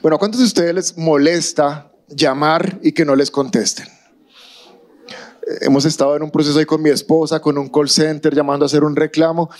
Bueno, 0.00 0.14
¿a 0.14 0.18
cuántos 0.18 0.40
de 0.40 0.46
ustedes 0.46 0.74
les 0.74 0.96
molesta 0.96 1.90
llamar 2.08 2.78
y 2.82 2.92
que 2.92 3.04
no 3.04 3.16
les 3.16 3.30
contesten? 3.30 3.86
Eh, 3.86 5.58
Hemos 5.62 5.84
estado 5.84 6.14
en 6.14 6.22
un 6.22 6.30
proceso 6.30 6.58
ahí 6.58 6.66
con 6.66 6.80
mi 6.80 6.90
esposa, 6.90 7.40
con 7.40 7.58
un 7.58 7.68
call 7.68 7.88
center, 7.88 8.34
llamando 8.34 8.64
a 8.64 8.66
hacer 8.66 8.84
un 8.84 8.94
reclamo. 8.94 9.50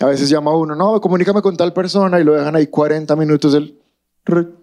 A 0.00 0.06
veces 0.06 0.28
llama 0.28 0.56
uno, 0.56 0.74
no, 0.74 1.00
comunícame 1.00 1.42
con 1.42 1.56
tal 1.56 1.72
persona 1.72 2.18
y 2.18 2.24
lo 2.24 2.32
dejan 2.32 2.56
ahí 2.56 2.66
40 2.66 3.14
minutos 3.14 3.56
rut. 4.24 4.54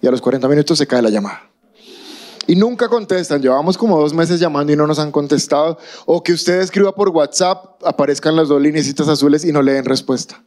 Y 0.00 0.06
a 0.06 0.10
los 0.10 0.20
40 0.20 0.46
minutos 0.46 0.78
se 0.78 0.86
cae 0.86 1.02
la 1.02 1.10
llamada. 1.10 1.50
Y 2.46 2.54
nunca 2.54 2.88
contestan. 2.88 3.42
Llevamos 3.42 3.76
como 3.76 3.98
dos 3.98 4.14
meses 4.14 4.40
llamando 4.40 4.72
y 4.72 4.76
no 4.76 4.86
nos 4.86 4.98
han 4.98 5.10
contestado. 5.10 5.78
O 6.06 6.22
que 6.22 6.32
usted 6.32 6.60
escriba 6.60 6.94
por 6.94 7.08
WhatsApp, 7.08 7.82
aparezcan 7.84 8.36
las 8.36 8.48
dos 8.48 8.60
linecitas 8.60 9.08
azules 9.08 9.44
y 9.44 9.52
no 9.52 9.60
le 9.60 9.72
den 9.72 9.84
respuesta. 9.84 10.42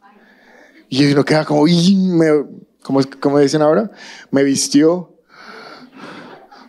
Y 0.94 1.10
uno 1.10 1.24
queda 1.24 1.46
como, 1.46 1.66
"Ih, 1.66 1.96
me, 1.96 2.26
¿cómo, 2.82 3.00
es- 3.00 3.06
cómo 3.06 3.38
dicen 3.38 3.62
ahora? 3.62 3.90
Me 4.30 4.42
vistió. 4.44 4.92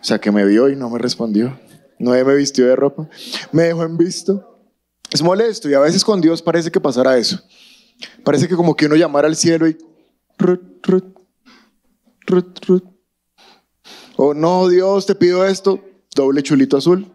sea, 0.00 0.18
que 0.18 0.32
me 0.32 0.46
vio 0.46 0.70
y 0.70 0.76
no 0.76 0.88
me 0.88 0.98
respondió. 0.98 1.58
No 1.98 2.12
me 2.12 2.34
vistió 2.34 2.66
de 2.66 2.74
ropa. 2.74 3.06
Me 3.52 3.64
dejó 3.64 3.82
en 3.84 3.98
visto. 3.98 4.58
Es 5.10 5.20
molesto 5.20 5.68
y 5.68 5.74
a 5.74 5.78
veces 5.80 6.02
con 6.02 6.22
Dios 6.22 6.40
parece 6.40 6.70
que 6.70 6.80
pasará 6.80 7.18
eso. 7.18 7.38
Parece 8.24 8.48
que 8.48 8.56
como 8.56 8.74
que 8.74 8.86
uno 8.86 8.96
llamara 8.96 9.28
al 9.28 9.36
cielo 9.36 9.68
y... 9.68 9.76
O 14.16 14.32
no, 14.32 14.68
Dios, 14.68 15.04
te 15.04 15.14
pido 15.14 15.44
esto. 15.44 15.84
Doble 16.16 16.42
chulito 16.42 16.78
azul. 16.78 17.12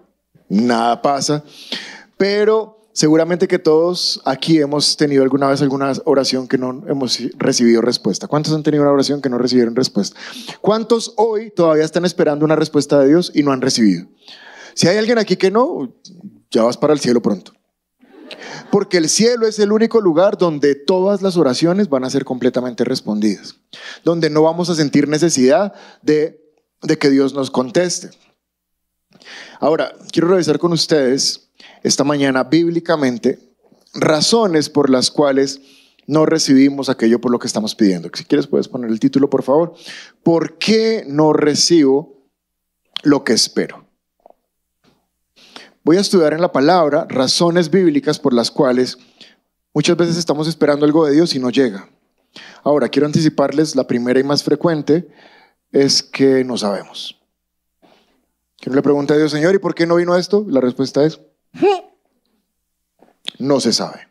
Nada 0.48 1.02
pasa. 1.02 1.44
Pero 2.18 2.79
seguramente 3.00 3.48
que 3.48 3.60
todos 3.60 4.20
aquí 4.26 4.60
hemos 4.60 4.98
tenido 4.98 5.24
alguna 5.24 5.48
vez 5.48 5.62
alguna 5.62 5.94
oración 6.04 6.50
que 6.50 6.58
no 6.58 6.84
hemos 6.86 7.18
recibido 7.38 7.82
respuesta. 7.82 8.28
¿Cuántos 8.28 8.54
han 8.54 8.62
tenido 8.62 8.84
una 8.84 8.92
oración 8.92 9.22
que 9.22 9.30
no 9.30 9.38
recibieron 9.38 9.74
respuesta? 9.74 10.20
¿Cuántos 10.60 11.14
hoy 11.16 11.50
todavía 11.50 11.86
están 11.86 12.04
esperando 12.04 12.44
una 12.44 12.58
respuesta 12.58 13.00
de 13.00 13.08
Dios 13.08 13.32
y 13.34 13.42
no 13.42 13.54
han 13.54 13.62
recibido? 13.62 14.06
Si 14.74 14.90
hay 14.90 14.98
alguien 14.98 15.18
aquí 15.18 15.38
que 15.38 15.50
no, 15.50 15.96
ya 16.52 16.64
vas 16.64 16.76
para 16.76 16.92
el 16.92 17.00
cielo 17.00 17.22
pronto. 17.22 17.54
Porque 18.70 18.98
el 18.98 19.08
cielo 19.08 19.48
es 19.48 19.60
el 19.60 19.72
único 19.72 20.02
lugar 20.02 20.38
donde 20.38 20.76
todas 20.76 21.22
las 21.22 21.38
oraciones 21.38 21.88
van 21.88 22.04
a 22.04 22.10
ser 22.10 22.26
completamente 22.26 22.84
respondidas. 22.84 23.56
Donde 24.04 24.30
no 24.30 24.44
vamos 24.44 24.70
a 24.70 24.76
sentir 24.76 25.08
necesidad 25.08 25.74
de, 26.02 26.38
que 27.00 27.10
Dios 27.10 27.34
nos 27.34 27.50
conteste. 27.50 28.10
Ahora, 29.62 29.94
quiero 30.12 30.28
revisar 30.28 30.60
con 30.60 30.74
ustedes 30.74 31.49
esta 31.84 32.04
mañana 32.04 32.44
bíblicamente 32.44 33.40
razones 33.94 34.70
por 34.70 34.90
las 34.90 35.12
cuales 35.12 35.62
no 36.08 36.26
recibimos 36.26 36.90
aquello 36.90 37.22
por 37.22 37.32
lo 37.32 37.40
que 37.40 37.48
estamos 37.48 37.76
pidiendo. 37.76 38.10
Si 38.14 38.26
quieres 38.26 38.48
puedes 38.48 38.68
poner 38.68 38.90
el 38.90 39.00
título, 39.00 39.30
por 39.30 39.44
favor. 39.44 39.74
¿Por 40.24 40.58
qué 40.58 41.04
no 41.08 41.34
recibo 41.34 42.18
lo 43.04 43.24
que 43.24 43.34
espero? 43.34 43.86
Voy 45.84 45.98
a 45.98 46.02
estudiar 46.02 46.34
en 46.34 46.42
la 46.42 46.52
palabra 46.52 47.06
razones 47.10 47.70
bíblicas 47.70 48.20
por 48.20 48.34
las 48.34 48.52
cuales 48.52 48.98
muchas 49.74 49.98
veces 49.98 50.18
estamos 50.18 50.48
esperando 50.48 50.86
algo 50.86 51.06
de 51.06 51.14
Dios 51.14 51.36
y 51.36 51.40
no 51.40 51.52
llega. 51.52 51.90
Ahora, 52.64 52.90
quiero 52.90 53.06
anticiparles, 53.06 53.76
la 53.76 53.88
primera 53.88 54.20
y 54.20 54.24
más 54.24 54.44
frecuente 54.44 55.08
es 55.72 56.04
que 56.04 56.44
no 56.44 56.58
sabemos. 56.58 57.20
Que 58.58 58.70
uno 58.70 58.76
le 58.78 58.82
pregunta 58.82 59.14
a 59.14 59.18
Dios, 59.18 59.32
Señor, 59.32 59.56
¿y 59.56 59.60
por 59.60 59.74
qué 59.74 59.86
no 59.86 59.96
vino 59.96 60.16
esto? 60.16 60.46
La 60.48 60.60
respuesta 60.60 61.06
es, 61.06 61.22
no 63.40 63.60
se 63.60 63.74
sabe. 63.74 64.08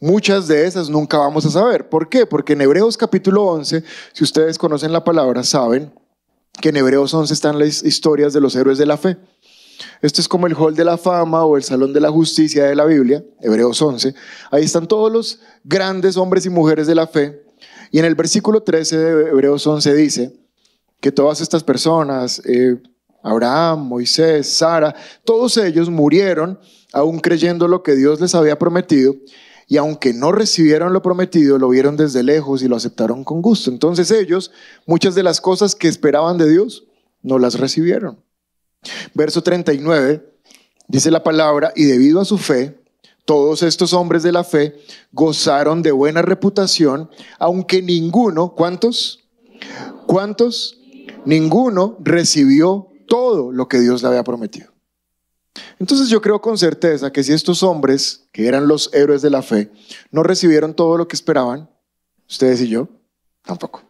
Muchas 0.00 0.48
de 0.48 0.66
esas 0.66 0.90
nunca 0.90 1.18
vamos 1.18 1.46
a 1.46 1.50
saber. 1.50 1.88
¿Por 1.88 2.08
qué? 2.08 2.26
Porque 2.26 2.52
en 2.52 2.60
Hebreos 2.60 2.96
capítulo 2.96 3.44
11, 3.44 3.82
si 4.12 4.24
ustedes 4.24 4.58
conocen 4.58 4.92
la 4.92 5.02
palabra, 5.02 5.42
saben 5.44 5.92
que 6.60 6.68
en 6.68 6.76
Hebreos 6.76 7.14
11 7.14 7.32
están 7.32 7.58
las 7.58 7.82
historias 7.82 8.32
de 8.32 8.40
los 8.40 8.54
héroes 8.54 8.78
de 8.78 8.86
la 8.86 8.96
fe. 8.96 9.16
Esto 10.02 10.20
es 10.20 10.28
como 10.28 10.46
el 10.46 10.54
hall 10.54 10.74
de 10.74 10.84
la 10.84 10.98
fama 10.98 11.44
o 11.44 11.56
el 11.56 11.62
salón 11.62 11.92
de 11.92 12.00
la 12.00 12.10
justicia 12.10 12.64
de 12.64 12.74
la 12.74 12.84
Biblia, 12.84 13.24
Hebreos 13.40 13.80
11. 13.80 14.14
Ahí 14.50 14.64
están 14.64 14.86
todos 14.86 15.10
los 15.10 15.40
grandes 15.64 16.16
hombres 16.16 16.46
y 16.46 16.50
mujeres 16.50 16.86
de 16.86 16.94
la 16.94 17.06
fe. 17.06 17.42
Y 17.90 17.98
en 17.98 18.04
el 18.04 18.14
versículo 18.14 18.62
13 18.62 18.98
de 18.98 19.28
Hebreos 19.30 19.66
11 19.66 19.94
dice 19.94 20.36
que 21.00 21.12
todas 21.12 21.40
estas 21.40 21.64
personas, 21.64 22.42
eh, 22.44 22.76
Abraham, 23.24 23.88
Moisés, 23.88 24.48
Sara, 24.48 24.94
todos 25.24 25.56
ellos 25.56 25.88
murieron 25.88 26.60
aún 26.92 27.18
creyendo 27.18 27.66
lo 27.66 27.82
que 27.82 27.96
Dios 27.96 28.20
les 28.20 28.34
había 28.34 28.58
prometido. 28.58 29.16
Y 29.66 29.78
aunque 29.78 30.12
no 30.12 30.30
recibieron 30.30 30.92
lo 30.92 31.00
prometido, 31.00 31.58
lo 31.58 31.70
vieron 31.70 31.96
desde 31.96 32.22
lejos 32.22 32.62
y 32.62 32.68
lo 32.68 32.76
aceptaron 32.76 33.24
con 33.24 33.40
gusto. 33.40 33.70
Entonces 33.70 34.10
ellos, 34.10 34.52
muchas 34.86 35.14
de 35.14 35.22
las 35.22 35.40
cosas 35.40 35.74
que 35.74 35.88
esperaban 35.88 36.36
de 36.36 36.50
Dios, 36.50 36.84
no 37.22 37.38
las 37.38 37.58
recibieron. 37.58 38.22
Verso 39.14 39.42
39 39.42 40.22
dice 40.86 41.10
la 41.10 41.24
palabra, 41.24 41.72
y 41.74 41.84
debido 41.84 42.20
a 42.20 42.26
su 42.26 42.36
fe, 42.36 42.78
todos 43.24 43.62
estos 43.62 43.94
hombres 43.94 44.22
de 44.22 44.32
la 44.32 44.44
fe 44.44 44.76
gozaron 45.12 45.82
de 45.82 45.92
buena 45.92 46.20
reputación, 46.20 47.08
aunque 47.38 47.80
ninguno, 47.80 48.54
¿cuántos? 48.54 49.24
¿Cuántos? 50.06 50.78
Ninguno 51.24 51.96
recibió 52.00 52.90
todo 53.14 53.52
lo 53.52 53.68
que 53.68 53.78
Dios 53.78 54.02
le 54.02 54.08
había 54.08 54.24
prometido. 54.24 54.72
Entonces 55.78 56.08
yo 56.08 56.20
creo 56.20 56.40
con 56.40 56.58
certeza 56.58 57.12
que 57.12 57.22
si 57.22 57.32
estos 57.32 57.62
hombres, 57.62 58.24
que 58.32 58.48
eran 58.48 58.66
los 58.66 58.92
héroes 58.92 59.22
de 59.22 59.30
la 59.30 59.40
fe, 59.40 59.70
no 60.10 60.24
recibieron 60.24 60.74
todo 60.74 60.96
lo 60.96 61.06
que 61.06 61.14
esperaban, 61.14 61.70
ustedes 62.28 62.60
y 62.62 62.66
yo, 62.66 62.88
tampoco. 63.44 63.84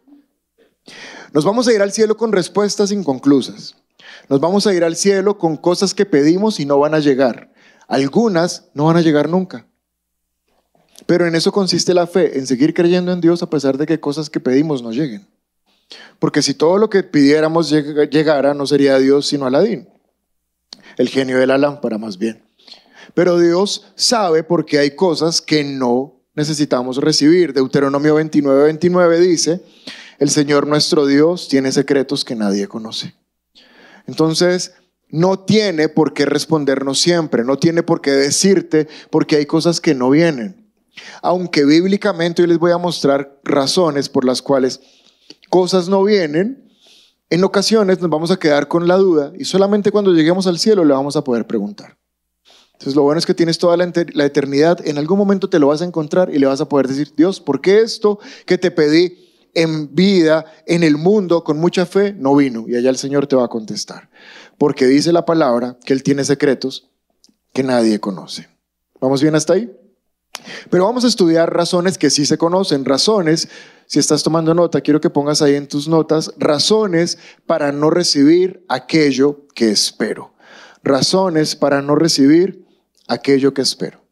Nos 1.33 1.43
vamos 1.43 1.67
a 1.67 1.73
ir 1.73 1.81
al 1.81 1.91
cielo 1.91 2.19
con 2.19 2.33
respuestas 2.33 2.93
inconclusas. 2.93 3.77
Nos 4.29 4.41
vamos 4.41 4.67
a 4.67 4.75
ir 4.75 4.85
al 4.85 4.95
cielo 4.95 5.39
con 5.39 5.57
cosas 5.57 5.95
que 5.95 6.05
pedimos 6.05 6.61
y 6.61 6.67
no 6.67 6.79
van 6.79 6.93
a 6.93 6.99
llegar. 6.99 7.51
Algunas 7.89 8.67
no 8.75 8.85
van 8.85 8.99
a 8.99 9.01
llegar 9.01 9.31
nunca. 9.31 9.67
Pero 11.07 11.27
en 11.27 11.35
eso 11.35 11.51
consiste 11.51 11.95
la 11.95 12.07
fe, 12.07 12.39
en 12.39 12.47
seguir 12.47 12.75
creyendo 12.75 13.11
en 13.11 13.23
Dios 13.23 13.43
a 13.43 13.49
pesar 13.49 13.79
de 13.79 13.87
que 13.87 13.99
cosas 13.99 14.29
que 14.29 14.41
pedimos 14.41 14.83
no 14.83 14.93
lleguen. 14.93 15.27
Porque 16.19 16.43
si 16.43 16.55
todo 16.55 16.79
lo 16.79 16.89
que 16.91 17.03
pidiéramos 17.03 17.73
lleg- 17.73 18.09
llegara, 18.11 18.55
no 18.55 18.67
sería 18.67 18.99
Dios 18.99 19.27
sino 19.27 19.47
Aladín, 19.47 19.89
el 20.97 21.09
genio 21.09 21.39
de 21.39 21.47
la 21.47 21.59
lámpara 21.59 21.99
más 21.99 22.19
bien. 22.19 22.43
Pero 23.15 23.39
Dios 23.39 23.93
sabe 23.95 24.43
porque 24.43 24.79
hay 24.79 24.93
cosas 24.93 25.41
que 25.41 25.63
no 25.65 26.21
necesitamos 26.35 26.97
recibir. 26.97 27.53
Deuteronomio 27.53 28.15
29, 28.15 28.65
29 28.65 29.21
dice, 29.21 29.61
el 30.19 30.31
Señor 30.31 30.67
nuestro 30.67 31.07
Dios 31.07 31.49
tiene 31.49 31.71
secretos 31.73 32.25
que 32.25 32.35
nadie 32.35 32.67
conoce. 32.67 33.15
Entonces, 34.07 34.75
no 35.09 35.39
tiene 35.39 35.89
por 35.89 36.13
qué 36.13 36.27
respondernos 36.27 36.99
siempre, 36.99 37.45
no 37.45 37.59
tiene 37.59 37.83
por 37.83 38.01
qué 38.01 38.11
decirte 38.11 38.89
porque 39.11 39.37
hay 39.37 39.47
cosas 39.47 39.81
que 39.81 39.95
no 39.95 40.11
vienen. 40.11 40.73
Aunque 41.23 41.65
bíblicamente 41.65 42.43
hoy 42.43 42.49
les 42.49 42.59
voy 42.59 42.73
a 42.73 42.79
mostrar 42.79 43.39
razones 43.45 44.09
por 44.09 44.25
las 44.25 44.43
cuales 44.43 44.81
cosas 45.55 45.89
no 45.89 46.03
vienen, 46.03 46.69
en 47.31 47.45
ocasiones 47.45 48.01
nos 48.01 48.11
vamos 48.11 48.33
a 48.33 48.37
quedar 48.37 48.67
con 48.67 48.89
la 48.89 48.97
duda 48.97 49.33
y 49.39 49.45
solamente 49.45 49.93
cuando 49.93 50.13
lleguemos 50.13 50.49
al 50.49 50.59
cielo 50.59 50.85
le 50.85 50.93
vamos 50.93 51.15
a 51.15 51.23
poder 51.23 51.47
preguntar. 51.47 51.97
Entonces 52.73 52.97
lo 52.97 53.03
bueno 53.03 53.21
es 53.21 53.25
que 53.25 53.35
tienes 53.35 53.57
toda 53.57 53.77
la, 53.77 53.85
eternidad, 53.85 54.85
en 54.85 54.99
algún 54.99 55.17
momento 55.17 55.49
te 55.49 55.61
lo 55.61 55.69
vas 55.69 55.81
a 55.81 55.85
encontrar 55.85 56.35
y 56.35 56.41
le 56.41 56.47
vas 56.47 56.61
a 56.61 56.69
poder 56.69 56.89
decir, 56.89 57.13
Dios, 57.17 57.39
¿por 57.39 57.61
qué 57.61 57.83
esto 57.83 58.19
que 58.47 58.59
te 58.59 58.73
pedí 58.73 59.17
en 59.55 59.95
vida, 59.95 60.45
en 60.67 60.83
el 60.83 60.97
mundo, 60.97 61.45
con 61.45 61.61
mucha 61.61 61.87
fe, 61.87 62.13
no 62.15 62.35
vino? 62.35 62.65
Y 62.67 62.75
allá 62.75 62.91
el 62.91 62.97
Señor 62.97 63.29
te 63.29 63.37
va 63.37 63.45
a 63.45 63.49
contestar. 63.49 64.11
Porque 64.59 64.89
dice 64.89 65.13
la 65.13 65.25
palabra 65.25 65.79
que 65.85 65.93
Él 65.93 66.03
tiene 66.03 66.25
secretos 66.25 66.91
que 67.53 67.63
nadie 67.63 68.01
conoce. 68.01 68.49
¿Vamos 69.01 69.23
bien 69.23 69.37
hasta 69.37 69.53
ahí? 69.53 69.71
Pero 70.71 70.85
vamos 70.85 71.05
a 71.05 71.09
estudiar 71.09 71.53
razones 71.53 71.99
que 71.99 72.11
sí 72.11 72.27
se 72.27 72.39
conocen, 72.39 72.85
razones, 72.85 73.49
si 73.87 73.99
estás 73.99 74.23
tomando 74.23 74.55
nota, 74.55 74.81
quiero 74.81 75.01
que 75.01 75.11
pongas 75.11 75.43
ahí 75.43 75.55
en 75.55 75.69
tus 75.69 75.89
notas, 75.89 76.33
razones 76.39 77.19
para 77.47 77.73
no 77.73 77.91
recibir 77.91 78.65
aquello 78.69 79.47
que 79.55 79.71
espero. 79.71 80.33
Razones 80.83 81.57
para 81.57 81.83
no 81.83 81.95
recibir 81.95 82.67
aquello 83.09 83.53
que 83.53 83.63
espero. 83.63 84.03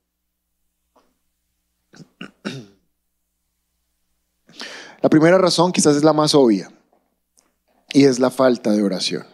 La 5.02 5.08
primera 5.08 5.36
razón 5.36 5.72
quizás 5.72 5.96
es 5.96 6.04
la 6.04 6.12
más 6.12 6.34
obvia 6.34 6.70
y 7.92 8.04
es 8.04 8.20
la 8.20 8.30
falta 8.30 8.70
de 8.70 8.82
oración. 8.82 9.26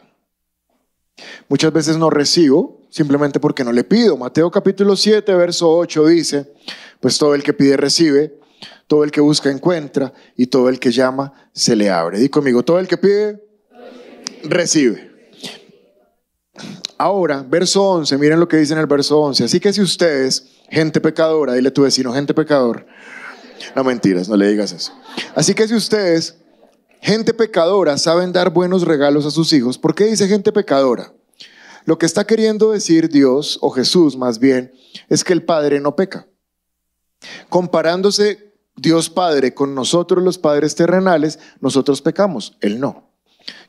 Muchas 1.49 1.73
veces 1.73 1.97
no 1.99 2.11
recibo 2.11 2.79
simplemente 2.91 3.39
porque 3.39 3.65
no 3.65 3.73
le 3.73 3.85
pido. 3.85 4.17
Mateo 4.17 4.50
capítulo 4.50 4.97
7, 4.97 5.35
verso 5.35 5.71
8 5.71 6.06
dice, 6.06 6.55
pues 7.00 7.19
todo 7.19 7.35
el 7.35 7.43
que 7.43 7.53
pide 7.53 7.77
recibe, 7.77 8.39
todo 8.87 9.05
el 9.05 9.11
que 9.11 9.21
busca 9.21 9.50
encuentra 9.50 10.12
y 10.37 10.47
todo 10.47 10.69
el 10.69 10.81
que 10.81 10.91
llama 10.91 11.33
se 11.53 11.77
le 11.77 11.91
abre. 11.91 12.19
Di 12.19 12.29
conmigo, 12.29 12.65
todo 12.65 12.79
el 12.79 12.89
que 12.89 12.97
pide 12.97 13.43
recibe. 14.45 15.09
Ahora, 16.97 17.45
verso 17.49 17.83
11, 17.85 18.19
miren 18.19 18.41
lo 18.41 18.49
que 18.49 18.56
dice 18.56 18.73
en 18.73 18.81
el 18.81 18.87
verso 18.87 19.21
11. 19.21 19.45
Así 19.45 19.61
que 19.61 19.73
si 19.73 19.81
ustedes, 19.81 20.47
gente 20.69 21.00
pecadora, 21.00 21.55
dile 21.55 21.69
a 21.69 21.73
tu 21.73 21.83
vecino, 21.83 22.12
gente 22.12 22.35
pecador, 22.35 22.87
No 23.77 23.85
mentiras, 23.85 24.29
no 24.29 24.37
le 24.37 24.49
digas 24.49 24.73
eso. 24.73 24.93
Así 25.35 25.55
que 25.55 25.69
si 25.69 25.75
ustedes, 25.75 26.39
gente 27.00 27.35
pecadora, 27.35 27.99
saben 27.99 28.33
dar 28.33 28.50
buenos 28.50 28.83
regalos 28.83 29.27
a 29.27 29.31
sus 29.31 29.53
hijos, 29.53 29.79
¿por 29.79 29.95
qué 29.95 30.05
dice 30.05 30.27
gente 30.27 30.53
pecadora? 30.53 31.12
Lo 31.85 31.99
que 31.99 32.06
está 32.06 32.27
queriendo 32.27 32.73
decir 32.73 33.09
Dios, 33.09 33.59
o 33.62 33.71
Jesús 33.71 34.17
más 34.17 34.39
bien, 34.39 34.73
es 35.09 35.23
que 35.23 35.33
el 35.33 35.45
Padre 35.45 35.81
no 35.81 35.95
peca. 35.95 36.27
Comparándose 37.49 38.55
Dios 38.76 39.11
Padre 39.11 39.55
con 39.55 39.75
nosotros 39.75 40.23
los 40.23 40.38
padres 40.38 40.75
terrenales, 40.75 41.38
nosotros 41.61 42.03
pecamos, 42.03 42.56
Él 42.61 42.79
no. 42.79 43.09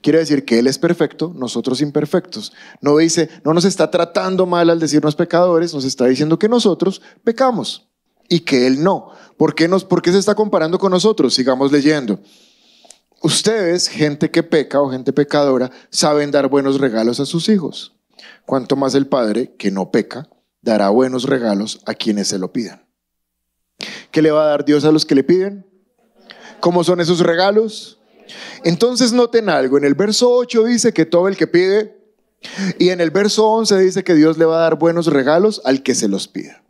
Quiere 0.02 0.20
decir 0.20 0.46
que 0.46 0.60
Él 0.60 0.68
es 0.68 0.78
perfecto, 0.78 1.34
nosotros 1.36 1.82
imperfectos. 1.82 2.54
No 2.82 2.98
dice, 2.98 3.30
no 3.44 3.54
nos 3.54 3.66
está 3.66 3.90
tratando 3.90 4.46
mal 4.46 4.70
al 4.70 4.80
decirnos 4.80 5.16
pecadores, 5.16 5.74
nos 5.74 5.86
está 5.86 6.06
diciendo 6.06 6.38
que 6.38 6.50
nosotros 6.50 7.02
pecamos 7.24 7.90
y 8.28 8.42
que 8.42 8.68
Él 8.68 8.84
no. 8.84 9.12
¿Por 9.38 9.56
qué, 9.56 9.68
nos, 9.68 9.86
¿Por 9.86 10.02
qué 10.02 10.12
se 10.12 10.20
está 10.20 10.36
comparando 10.36 10.78
con 10.80 10.92
nosotros? 10.92 11.34
Sigamos 11.34 11.72
leyendo. 11.72 12.20
Ustedes, 13.22 13.88
gente 13.88 14.32
que 14.32 14.44
peca 14.44 14.82
o 14.82 14.90
gente 14.90 15.12
pecadora, 15.12 15.72
saben 15.90 16.32
dar 16.32 16.48
buenos 16.48 16.80
regalos 16.80 17.20
a 17.20 17.26
sus 17.26 17.50
hijos. 17.50 17.96
Cuanto 18.46 18.76
más 18.76 18.96
el 18.96 19.08
Padre, 19.08 19.56
que 19.58 19.72
no 19.72 19.92
peca, 19.92 20.30
dará 20.62 20.90
buenos 20.90 21.24
regalos 21.24 21.82
a 21.86 21.94
quienes 21.94 22.30
se 22.30 22.40
lo 22.40 22.54
pidan. 22.54 22.89
¿Qué 24.12 24.22
le 24.22 24.32
va 24.32 24.44
a 24.44 24.48
dar 24.48 24.66
Dios 24.66 24.86
a 24.86 24.92
los 24.92 25.06
que 25.06 25.16
le 25.16 25.24
piden? 25.24 25.66
¿Cómo 26.60 26.84
son 26.84 27.00
esos 27.00 27.20
regalos? 27.20 28.00
Entonces 28.64 29.14
noten 29.14 29.50
algo, 29.50 29.78
en 29.78 29.86
el 29.86 29.96
verso 29.96 30.32
8 30.32 30.64
dice 30.66 30.94
que 30.94 31.06
todo 31.06 31.28
el 31.28 31.38
que 31.38 31.48
pide, 31.48 31.98
y 32.78 32.90
en 32.90 33.02
el 33.02 33.12
verso 33.12 33.48
11 33.48 33.78
dice 33.80 34.04
que 34.04 34.16
Dios 34.16 34.38
le 34.38 34.46
va 34.46 34.58
a 34.58 34.62
dar 34.62 34.78
buenos 34.78 35.08
regalos 35.08 35.62
al 35.66 35.84
que 35.84 35.96
se 35.96 36.08
los 36.08 36.28
pida. 36.28 36.64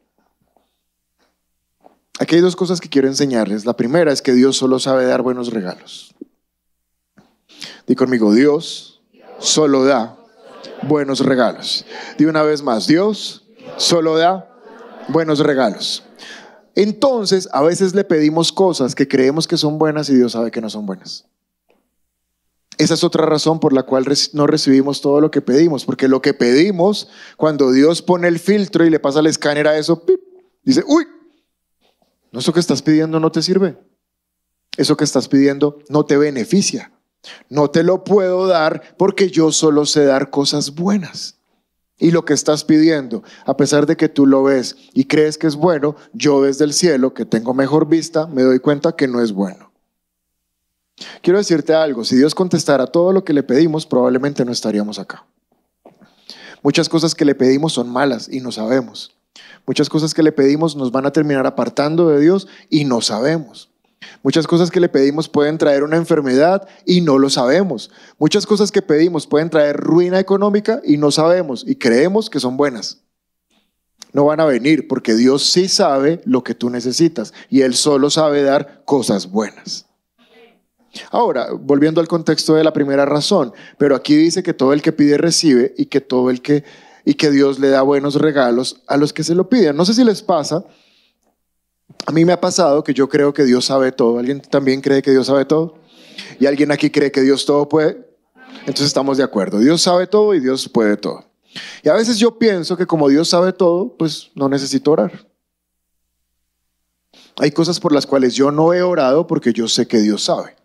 Aquí 2.20 2.36
hay 2.36 2.42
dos 2.42 2.56
cosas 2.56 2.82
que 2.82 2.90
quiero 2.90 3.08
enseñarles. 3.08 3.66
La 3.66 3.78
primera 3.78 4.12
es 4.12 4.22
que 4.22 4.34
Dios 4.34 4.58
solo 4.58 4.80
sabe 4.80 5.06
dar 5.06 5.22
buenos 5.22 5.54
regalos. 5.54 6.14
Di 7.88 7.96
conmigo, 7.96 8.34
Dios 8.34 9.02
solo 9.40 9.86
da 9.86 10.18
buenos 10.82 11.22
regalos. 11.22 11.86
Di 12.18 12.26
una 12.26 12.44
vez 12.44 12.62
más, 12.62 12.88
Dios 12.88 13.48
solo 13.78 14.18
da 14.18 14.50
buenos 15.08 15.40
regalos. 15.40 16.04
Entonces, 16.76 17.50
a 17.52 17.62
veces 17.62 17.96
le 17.96 18.04
pedimos 18.04 18.52
cosas 18.52 18.96
que 18.96 19.08
creemos 19.08 19.48
que 19.48 19.58
son 19.58 19.78
buenas 19.78 20.10
y 20.10 20.16
Dios 20.16 20.34
sabe 20.34 20.52
que 20.52 20.62
no 20.62 20.70
son 20.70 20.86
buenas. 20.86 21.26
Esa 22.78 22.94
es 22.94 23.04
otra 23.04 23.26
razón 23.26 23.60
por 23.60 23.74
la 23.74 23.84
cual 23.84 24.06
no 24.32 24.48
recibimos 24.48 25.02
todo 25.02 25.20
lo 25.20 25.32
que 25.32 25.42
pedimos, 25.42 25.84
porque 25.84 26.08
lo 26.08 26.22
que 26.22 26.34
pedimos, 26.34 27.10
cuando 27.36 27.72
Dios 27.74 28.02
pone 28.02 28.30
el 28.30 28.40
filtro 28.40 28.86
y 28.86 28.90
le 28.90 29.02
pasa 29.02 29.20
el 29.20 29.28
escáner 29.28 29.68
a 29.68 29.78
eso, 29.78 30.02
dice, 30.64 30.84
uy, 30.88 31.06
no, 32.32 32.40
eso 32.40 32.54
que 32.54 32.60
estás 32.60 32.82
pidiendo 32.82 33.20
no 33.20 33.32
te 33.32 33.42
sirve. 33.42 33.78
Eso 34.78 34.96
que 34.96 35.04
estás 35.04 35.28
pidiendo 35.28 35.80
no 35.90 36.06
te 36.06 36.18
beneficia. 36.18 36.94
No 37.50 37.70
te 37.70 37.84
lo 37.84 38.04
puedo 38.06 38.48
dar 38.48 38.96
porque 38.98 39.30
yo 39.30 39.52
solo 39.52 39.86
sé 39.86 40.06
dar 40.06 40.30
cosas 40.30 40.76
buenas. 40.76 41.39
Y 42.00 42.12
lo 42.12 42.24
que 42.24 42.34
estás 42.34 42.64
pidiendo, 42.64 43.24
a 43.46 43.58
pesar 43.58 43.86
de 43.86 43.98
que 43.98 44.10
tú 44.10 44.26
lo 44.26 44.42
ves 44.42 44.78
y 44.94 45.06
crees 45.06 45.38
que 45.38 45.48
es 45.48 45.56
bueno, 45.56 45.96
yo 46.14 46.42
desde 46.42 46.64
el 46.64 46.74
cielo, 46.74 47.14
que 47.14 47.26
tengo 47.26 47.54
mejor 47.54 47.88
vista, 47.88 48.26
me 48.26 48.42
doy 48.42 48.60
cuenta 48.60 48.96
que 48.96 49.08
no 49.08 49.22
es 49.22 49.34
bueno. 49.34 49.72
Quiero 51.22 51.40
decirte 51.40 51.74
algo, 51.74 52.06
si 52.06 52.16
Dios 52.16 52.34
contestara 52.34 52.88
todo 52.88 53.12
lo 53.12 53.24
que 53.24 53.34
le 53.34 53.44
pedimos, 53.44 53.86
probablemente 53.86 54.46
no 54.46 54.52
estaríamos 54.52 54.98
acá. 54.98 55.26
Muchas 56.62 56.90
cosas 56.90 57.16
que 57.16 57.26
le 57.26 57.36
pedimos 57.36 57.74
son 57.74 57.90
malas 57.90 58.30
y 58.32 58.42
no 58.42 58.52
sabemos. 58.52 59.16
Muchas 59.66 59.90
cosas 59.90 60.14
que 60.14 60.24
le 60.24 60.32
pedimos 60.32 60.76
nos 60.76 60.92
van 60.92 61.06
a 61.06 61.12
terminar 61.12 61.46
apartando 61.46 62.10
de 62.10 62.20
Dios 62.20 62.48
y 62.70 62.86
no 62.86 63.02
sabemos. 63.02 63.69
Muchas 64.24 64.48
cosas 64.48 64.72
que 64.72 64.80
le 64.80 64.90
pedimos 64.90 65.30
pueden 65.30 65.58
traer 65.58 65.84
una 65.84 65.98
enfermedad 65.98 66.68
y 66.86 67.02
no 67.02 67.18
lo 67.18 67.30
sabemos. 67.30 67.92
Muchas 68.18 68.46
cosas 68.46 68.72
que 68.72 68.82
pedimos 68.82 69.28
pueden 69.28 69.50
traer 69.50 69.78
ruina 69.78 70.20
económica 70.20 70.82
y 70.84 70.98
no 70.98 71.12
sabemos 71.12 71.64
y 71.68 71.76
creemos 71.76 72.30
que 72.30 72.40
son 72.40 72.58
buenas. 72.58 73.02
No 74.12 74.26
van 74.26 74.40
a 74.40 74.46
venir 74.46 74.88
porque 74.88 75.16
Dios 75.16 75.44
sí 75.44 75.68
sabe 75.68 76.22
lo 76.26 76.44
que 76.44 76.56
tú 76.56 76.70
necesitas 76.70 77.34
y 77.50 77.62
Él 77.62 77.76
solo 77.76 78.10
sabe 78.10 78.44
dar 78.44 78.84
cosas 78.86 79.30
buenas. 79.30 79.86
Ahora, 81.12 81.50
volviendo 81.54 82.02
al 82.02 82.08
contexto 82.08 82.56
de 82.56 82.64
la 82.64 82.74
primera 82.74 83.06
razón, 83.06 83.54
pero 83.78 83.96
aquí 83.96 84.16
dice 84.16 84.42
que 84.42 84.54
todo 84.56 84.74
el 84.74 84.82
que 84.82 84.92
pide 84.92 85.18
recibe 85.18 85.74
y 85.78 85.86
que 85.86 86.02
todo 86.02 86.30
el 86.30 86.42
que 86.42 86.64
y 87.06 87.14
que 87.14 87.32
Dios 87.32 87.60
le 87.60 87.70
da 87.70 87.82
buenos 87.82 88.16
regalos 88.16 88.82
a 88.88 88.98
los 88.98 89.14
que 89.14 89.24
se 89.24 89.34
lo 89.34 89.50
piden. 89.50 89.76
No 89.76 89.86
sé 89.86 89.94
si 89.94 90.04
les 90.04 90.22
pasa, 90.22 90.64
a 92.06 92.12
mí 92.12 92.26
me 92.26 92.34
ha 92.34 92.42
pasado 92.42 92.84
que 92.84 92.94
yo 92.94 93.08
creo 93.10 93.34
que 93.34 93.44
Dios 93.44 93.66
sabe 93.66 93.92
todo. 93.92 94.20
¿Alguien 94.20 94.42
también 94.42 94.82
cree 94.82 95.02
que 95.02 95.12
Dios 95.12 95.28
sabe 95.28 95.46
todo? 95.46 95.76
¿Y 96.40 96.46
alguien 96.46 96.72
aquí 96.72 96.90
cree 96.90 97.12
que 97.12 97.22
Dios 97.22 97.46
todo 97.46 97.70
puede? 97.70 98.10
Entonces 98.62 98.88
estamos 98.88 99.18
de 99.18 99.24
acuerdo. 99.24 99.60
Dios 99.60 99.82
sabe 99.82 100.08
todo 100.08 100.34
y 100.34 100.40
Dios 100.40 100.68
puede 100.70 100.98
todo. 100.98 101.26
Y 101.84 101.90
a 101.90 101.94
veces 101.94 102.18
yo 102.18 102.38
pienso 102.38 102.78
que 102.78 102.86
como 102.86 103.10
Dios 103.10 103.30
sabe 103.30 103.54
todo, 103.54 103.96
pues 103.98 104.32
no 104.36 104.50
necesito 104.50 104.92
orar. 104.92 105.28
Hay 107.38 107.52
cosas 107.52 107.80
por 107.80 107.94
las 107.94 108.06
cuales 108.06 108.36
yo 108.36 108.52
no 108.52 108.74
he 108.74 108.82
orado 108.82 109.28
porque 109.28 109.54
yo 109.54 109.68
sé 109.68 109.88
que 109.88 110.00
Dios 110.00 110.24
sabe. 110.24 110.56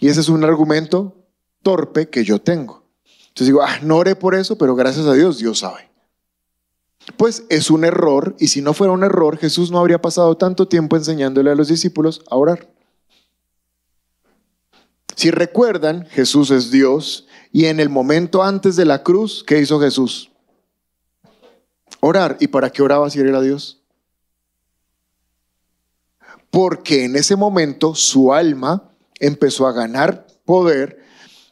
Y 0.00 0.08
ese 0.08 0.20
es 0.20 0.28
un 0.28 0.44
argumento 0.44 1.14
torpe 1.62 2.08
que 2.08 2.24
yo 2.24 2.40
tengo. 2.40 2.84
Entonces 3.28 3.48
digo, 3.48 3.62
ah, 3.62 3.78
no 3.82 3.96
oré 3.96 4.16
por 4.16 4.34
eso, 4.34 4.56
pero 4.56 4.74
gracias 4.74 5.06
a 5.06 5.12
Dios, 5.12 5.38
Dios 5.38 5.58
sabe. 5.58 5.90
Pues 7.16 7.44
es 7.50 7.70
un 7.70 7.84
error, 7.84 8.34
y 8.38 8.48
si 8.48 8.62
no 8.62 8.72
fuera 8.72 8.92
un 8.92 9.04
error, 9.04 9.36
Jesús 9.36 9.70
no 9.70 9.78
habría 9.78 10.00
pasado 10.00 10.36
tanto 10.36 10.68
tiempo 10.68 10.96
enseñándole 10.96 11.50
a 11.50 11.54
los 11.54 11.68
discípulos 11.68 12.22
a 12.30 12.36
orar. 12.36 12.68
Si 15.14 15.30
recuerdan, 15.30 16.06
Jesús 16.06 16.50
es 16.50 16.70
Dios, 16.70 17.26
y 17.52 17.66
en 17.66 17.78
el 17.78 17.88
momento 17.88 18.42
antes 18.42 18.74
de 18.76 18.84
la 18.84 19.02
cruz, 19.02 19.44
¿qué 19.46 19.60
hizo 19.60 19.78
Jesús? 19.80 20.32
Orar. 22.00 22.36
¿Y 22.40 22.48
para 22.48 22.70
qué 22.70 22.82
oraba 22.82 23.08
si 23.08 23.20
era 23.20 23.40
Dios? 23.40 23.82
Porque 26.50 27.04
en 27.04 27.16
ese 27.16 27.36
momento 27.36 27.94
su 27.94 28.32
alma 28.32 28.90
empezó 29.20 29.66
a 29.66 29.72
ganar 29.72 30.26
poder 30.44 31.02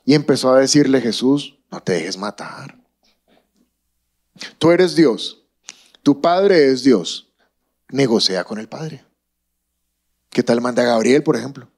y 0.04 0.14
empezó 0.14 0.52
a 0.52 0.58
decirle, 0.58 1.00
Jesús, 1.00 1.58
no 1.70 1.80
te 1.80 1.92
dejes 1.94 2.18
matar. 2.18 2.78
Tú 4.58 4.70
eres 4.70 4.96
Dios, 4.96 5.41
tu 6.02 6.20
padre 6.20 6.68
es 6.68 6.82
Dios, 6.82 7.32
negocia 7.90 8.44
con 8.44 8.58
el 8.58 8.68
padre. 8.68 9.04
¿Qué 10.30 10.42
tal 10.42 10.60
manda 10.60 10.82
a 10.82 10.86
Gabriel, 10.86 11.22
por 11.22 11.36
ejemplo? 11.36 11.68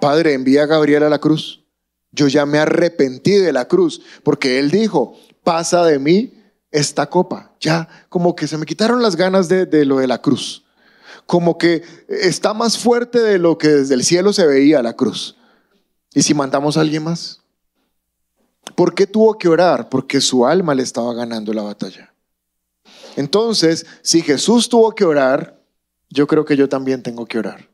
Padre, 0.00 0.34
envía 0.34 0.64
a 0.64 0.66
Gabriel 0.66 1.02
a 1.02 1.08
la 1.08 1.18
cruz. 1.18 1.64
Yo 2.12 2.28
ya 2.28 2.46
me 2.46 2.58
arrepentí 2.58 3.32
de 3.32 3.52
la 3.52 3.66
cruz, 3.66 4.02
porque 4.22 4.58
él 4.58 4.70
dijo, 4.70 5.16
pasa 5.42 5.84
de 5.84 5.98
mí 5.98 6.34
esta 6.70 7.08
copa. 7.08 7.54
Ya, 7.60 7.88
como 8.08 8.36
que 8.36 8.46
se 8.46 8.58
me 8.58 8.66
quitaron 8.66 9.02
las 9.02 9.16
ganas 9.16 9.48
de, 9.48 9.66
de 9.66 9.84
lo 9.84 9.98
de 9.98 10.06
la 10.06 10.20
cruz. 10.20 10.64
Como 11.26 11.58
que 11.58 11.82
está 12.08 12.54
más 12.54 12.78
fuerte 12.78 13.20
de 13.20 13.38
lo 13.38 13.58
que 13.58 13.68
desde 13.68 13.94
el 13.94 14.04
cielo 14.04 14.32
se 14.32 14.46
veía 14.46 14.82
la 14.82 14.94
cruz. 14.94 15.36
¿Y 16.12 16.22
si 16.22 16.34
mandamos 16.34 16.76
a 16.76 16.80
alguien 16.80 17.04
más? 17.04 17.40
¿Por 18.74 18.94
qué 18.94 19.06
tuvo 19.06 19.38
que 19.38 19.48
orar? 19.48 19.88
Porque 19.88 20.20
su 20.20 20.46
alma 20.46 20.74
le 20.74 20.82
estaba 20.82 21.12
ganando 21.14 21.52
la 21.52 21.62
batalla. 21.62 22.09
Entonces, 23.16 23.86
si 24.02 24.22
Jesús 24.22 24.68
tuvo 24.68 24.92
que 24.92 25.04
orar, 25.04 25.60
yo 26.08 26.26
creo 26.26 26.44
que 26.44 26.56
yo 26.56 26.68
también 26.68 27.02
tengo 27.02 27.26
que 27.26 27.38
orar. 27.38 27.68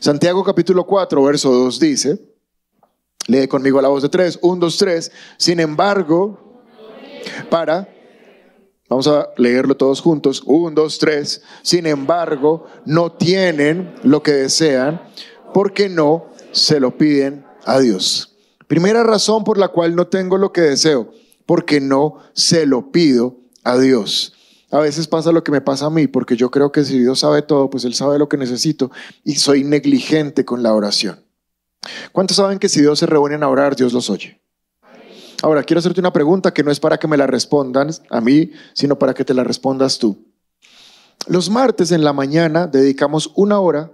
Santiago 0.00 0.44
capítulo 0.44 0.84
4, 0.86 1.22
verso 1.22 1.50
2 1.50 1.80
dice, 1.80 2.20
lee 3.26 3.48
conmigo 3.48 3.78
a 3.78 3.82
la 3.82 3.88
voz 3.88 4.02
de 4.02 4.08
3, 4.08 4.38
1, 4.42 4.60
2, 4.60 4.76
3, 4.78 5.12
sin 5.36 5.60
embargo, 5.60 6.62
para, 7.48 7.88
vamos 8.88 9.06
a 9.08 9.28
leerlo 9.36 9.76
todos 9.76 10.00
juntos, 10.00 10.42
1, 10.44 10.70
2, 10.70 10.98
3, 10.98 11.42
sin 11.62 11.86
embargo, 11.86 12.66
no 12.84 13.12
tienen 13.12 13.94
lo 14.02 14.22
que 14.22 14.32
desean 14.32 15.00
porque 15.52 15.88
no 15.88 16.30
se 16.52 16.80
lo 16.80 16.96
piden 16.96 17.44
a 17.64 17.78
Dios. 17.80 18.36
Primera 18.66 19.02
razón 19.02 19.42
por 19.42 19.58
la 19.58 19.68
cual 19.68 19.96
no 19.96 20.06
tengo 20.06 20.38
lo 20.38 20.52
que 20.52 20.60
deseo, 20.60 21.12
porque 21.46 21.80
no 21.80 22.18
se 22.34 22.66
lo 22.66 22.92
pido 22.92 23.36
a 23.64 23.78
Dios. 23.78 24.34
A 24.70 24.78
veces 24.78 25.08
pasa 25.08 25.32
lo 25.32 25.42
que 25.42 25.50
me 25.50 25.60
pasa 25.60 25.86
a 25.86 25.90
mí, 25.90 26.06
porque 26.06 26.36
yo 26.36 26.50
creo 26.50 26.70
que 26.70 26.84
si 26.84 27.00
Dios 27.00 27.20
sabe 27.20 27.42
todo, 27.42 27.70
pues 27.70 27.84
Él 27.84 27.94
sabe 27.94 28.18
lo 28.18 28.28
que 28.28 28.36
necesito 28.36 28.90
y 29.24 29.36
soy 29.36 29.64
negligente 29.64 30.44
con 30.44 30.62
la 30.62 30.72
oración. 30.74 31.24
¿Cuántos 32.12 32.36
saben 32.36 32.58
que 32.58 32.68
si 32.68 32.80
Dios 32.80 32.98
se 32.98 33.06
reúnen 33.06 33.42
a 33.42 33.48
orar, 33.48 33.74
Dios 33.74 33.92
los 33.92 34.10
oye? 34.10 34.40
Ahora, 35.42 35.62
quiero 35.62 35.78
hacerte 35.78 36.00
una 36.00 36.12
pregunta 36.12 36.52
que 36.52 36.62
no 36.62 36.70
es 36.70 36.78
para 36.78 36.98
que 36.98 37.08
me 37.08 37.16
la 37.16 37.26
respondan 37.26 37.90
a 38.10 38.20
mí, 38.20 38.52
sino 38.74 38.98
para 38.98 39.14
que 39.14 39.24
te 39.24 39.34
la 39.34 39.42
respondas 39.42 39.98
tú. 39.98 40.26
Los 41.26 41.50
martes 41.50 41.92
en 41.92 42.04
la 42.04 42.12
mañana 42.12 42.66
dedicamos 42.66 43.32
una 43.34 43.58
hora 43.58 43.90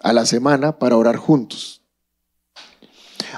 a 0.00 0.12
la 0.12 0.24
semana 0.26 0.78
para 0.78 0.96
orar 0.96 1.16
juntos. 1.16 1.83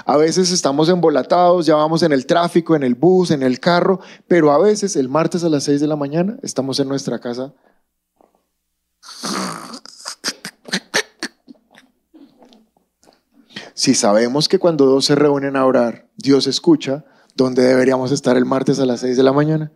A 0.05 0.17
veces 0.17 0.51
estamos 0.51 0.89
embolatados, 0.89 1.65
ya 1.65 1.75
vamos 1.75 2.03
en 2.03 2.11
el 2.11 2.25
tráfico, 2.25 2.75
en 2.75 2.83
el 2.83 2.95
bus, 2.95 3.31
en 3.31 3.43
el 3.43 3.59
carro, 3.59 3.99
pero 4.27 4.51
a 4.51 4.57
veces 4.57 4.95
el 4.95 5.09
martes 5.09 5.43
a 5.43 5.49
las 5.49 5.63
6 5.63 5.81
de 5.81 5.87
la 5.87 5.95
mañana 5.95 6.37
estamos 6.43 6.79
en 6.79 6.87
nuestra 6.87 7.19
casa. 7.19 7.53
Si 13.73 13.93
sabemos 13.93 14.49
que 14.49 14.59
cuando 14.59 14.85
dos 14.85 15.05
se 15.05 15.15
reúnen 15.15 15.55
a 15.55 15.65
orar, 15.65 16.09
Dios 16.17 16.47
escucha, 16.47 17.05
¿dónde 17.35 17.63
deberíamos 17.63 18.11
estar 18.11 18.35
el 18.35 18.45
martes 18.45 18.79
a 18.79 18.85
las 18.85 19.01
6 19.01 19.15
de 19.15 19.23
la 19.23 19.33
mañana? 19.33 19.71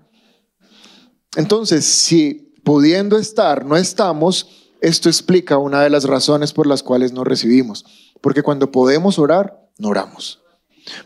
Entonces, 1.36 1.86
si 1.86 2.52
pudiendo 2.64 3.18
estar 3.18 3.66
no 3.66 3.78
estamos, 3.78 4.72
esto 4.82 5.08
explica 5.08 5.58
una 5.58 5.82
de 5.82 5.92
las 5.92 6.06
razones 6.06 6.52
por 6.52 6.66
las 6.66 6.82
cuales 6.82 7.14
no 7.14 7.24
recibimos. 7.24 7.86
Porque 8.20 8.44
cuando 8.44 8.72
podemos 8.72 9.20
orar, 9.20 9.61
no 9.78 9.90
oramos. 9.90 10.42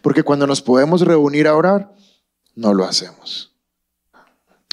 Porque 0.02 0.24
cuando 0.24 0.48
nos 0.48 0.62
podemos 0.62 1.02
reunir 1.02 1.48
a 1.48 1.56
orar, 1.56 1.94
no 2.56 2.74
lo 2.74 2.86
hacemos. 2.86 3.54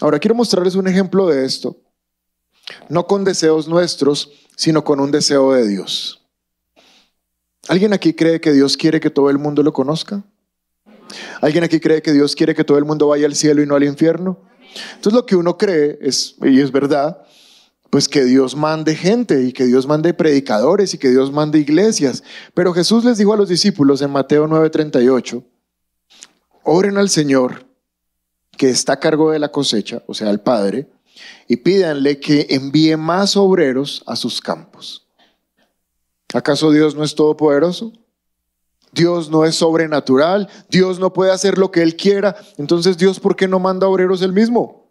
Ahora 0.00 0.18
quiero 0.18 0.34
mostrarles 0.34 0.75
un 0.75 0.88
ejemplo 0.88 1.26
de 1.26 1.44
esto. 1.44 1.76
No 2.88 3.06
con 3.06 3.25
deseos 3.25 3.68
nuestros, 3.68 4.30
sino 4.56 4.84
con 4.84 5.00
un 5.00 5.11
deseo 5.11 5.52
de 5.52 5.66
Dios. 5.66 6.22
¿Alguien 7.68 7.92
aquí 7.92 8.12
cree 8.12 8.40
que 8.40 8.52
Dios 8.52 8.76
quiere 8.76 9.00
que 9.00 9.11
todo 9.11 9.30
el 9.30 9.38
mundo 9.38 9.62
lo 9.62 9.72
conozca? 9.72 10.25
¿Alguien 11.40 11.64
aquí 11.64 11.80
cree 11.80 12.02
que 12.02 12.12
Dios 12.12 12.34
quiere 12.34 12.54
que 12.54 12.64
todo 12.64 12.78
el 12.78 12.84
mundo 12.84 13.08
vaya 13.08 13.26
al 13.26 13.34
cielo 13.34 13.62
y 13.62 13.66
no 13.66 13.75
al 13.75 13.84
infierno? 13.84 14.40
Entonces 14.94 15.12
lo 15.12 15.26
que 15.26 15.37
uno 15.37 15.58
cree 15.58 15.99
es, 16.00 16.37
y 16.42 16.61
es 16.61 16.72
verdad, 16.72 17.22
pues 17.92 18.08
que 18.08 18.25
Dios 18.25 18.56
mande 18.56 18.96
gente 18.96 19.42
y 19.42 19.52
que 19.52 19.66
Dios 19.66 19.87
mande 19.87 20.14
predicadores 20.14 20.94
y 20.94 20.99
que 20.99 21.11
Dios 21.11 21.30
mande 21.30 21.58
iglesias. 21.58 22.25
Pero 22.54 22.72
Jesús 22.72 23.04
les 23.04 23.18
dijo 23.18 23.34
a 23.34 23.37
los 23.37 23.50
discípulos 23.50 24.00
en 24.00 24.11
Mateo 24.11 24.49
9:38, 24.49 25.44
oren 26.62 26.96
al 26.96 27.11
Señor 27.11 27.66
que 28.56 28.70
está 28.70 28.94
a 28.94 28.99
cargo 28.99 29.30
de 29.30 29.38
la 29.38 29.52
cosecha, 29.52 30.02
o 30.06 30.14
sea, 30.14 30.30
al 30.30 30.40
Padre, 30.40 30.88
y 31.46 31.56
pídanle 31.56 32.18
que 32.18 32.46
envíe 32.49 32.96
más 32.96 33.37
obreros 33.37 34.02
a 34.06 34.16
sus 34.16 34.40
campos. 34.40 35.06
¿Acaso 36.32 36.70
Dios 36.70 36.94
no 36.94 37.04
es 37.04 37.14
todopoderoso? 37.14 37.92
Dios 38.92 39.28
no 39.28 39.44
es 39.44 39.56
sobrenatural, 39.56 40.49
Dios 40.70 40.99
no 40.99 41.12
puede 41.12 41.30
hacer 41.30 41.58
lo 41.58 41.70
que 41.70 41.82
Él 41.82 41.96
quiera, 41.96 42.37
entonces 42.56 42.96
Dios, 42.96 43.20
¿por 43.20 43.37
qué 43.37 43.49
no 43.49 43.58
manda 43.58 43.87
obreros 43.87 44.22
Él 44.22 44.32
mismo? 44.32 44.81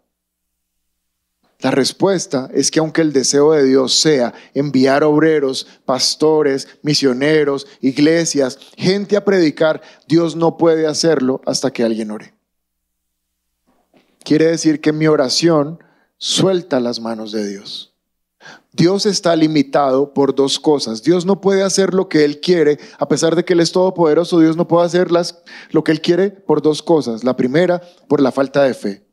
La 1.62 1.70
respuesta 1.70 2.50
es 2.52 2.72
que 2.72 2.80
aunque 2.80 3.02
el 3.02 3.12
deseo 3.12 3.52
de 3.52 3.64
Dios 3.64 3.94
sea 3.94 4.34
enviar 4.52 5.04
obreros, 5.04 5.68
pastores, 5.84 6.66
misioneros, 6.82 7.68
iglesias, 7.80 8.58
gente 8.76 9.16
a 9.16 9.24
predicar, 9.24 9.80
Dios 10.08 10.34
no 10.34 10.56
puede 10.56 10.88
hacerlo 10.88 11.40
hasta 11.46 11.72
que 11.72 11.84
alguien 11.84 12.10
ore. 12.10 12.34
Quiere 14.24 14.46
decir 14.46 14.80
que 14.80 14.92
mi 14.92 15.06
oración 15.06 15.78
suelta 16.18 16.80
las 16.80 16.98
manos 16.98 17.30
de 17.30 17.48
Dios. 17.48 17.94
Dios 18.72 19.06
está 19.06 19.36
limitado 19.36 20.14
por 20.14 20.34
dos 20.34 20.58
cosas. 20.58 21.04
Dios 21.04 21.24
no 21.26 21.40
puede 21.40 21.62
hacer 21.62 21.94
lo 21.94 22.08
que 22.08 22.24
Él 22.24 22.40
quiere, 22.40 22.80
a 22.98 23.06
pesar 23.06 23.36
de 23.36 23.44
que 23.44 23.52
Él 23.52 23.60
es 23.60 23.70
todopoderoso, 23.70 24.40
Dios 24.40 24.56
no 24.56 24.66
puede 24.66 24.86
hacer 24.86 25.10
lo 25.12 25.84
que 25.84 25.92
Él 25.92 26.00
quiere 26.00 26.30
por 26.30 26.60
dos 26.60 26.82
cosas. 26.82 27.22
La 27.22 27.36
primera, 27.36 27.80
por 28.08 28.20
la 28.20 28.32
falta 28.32 28.64
de 28.64 28.74
fe. 28.74 29.11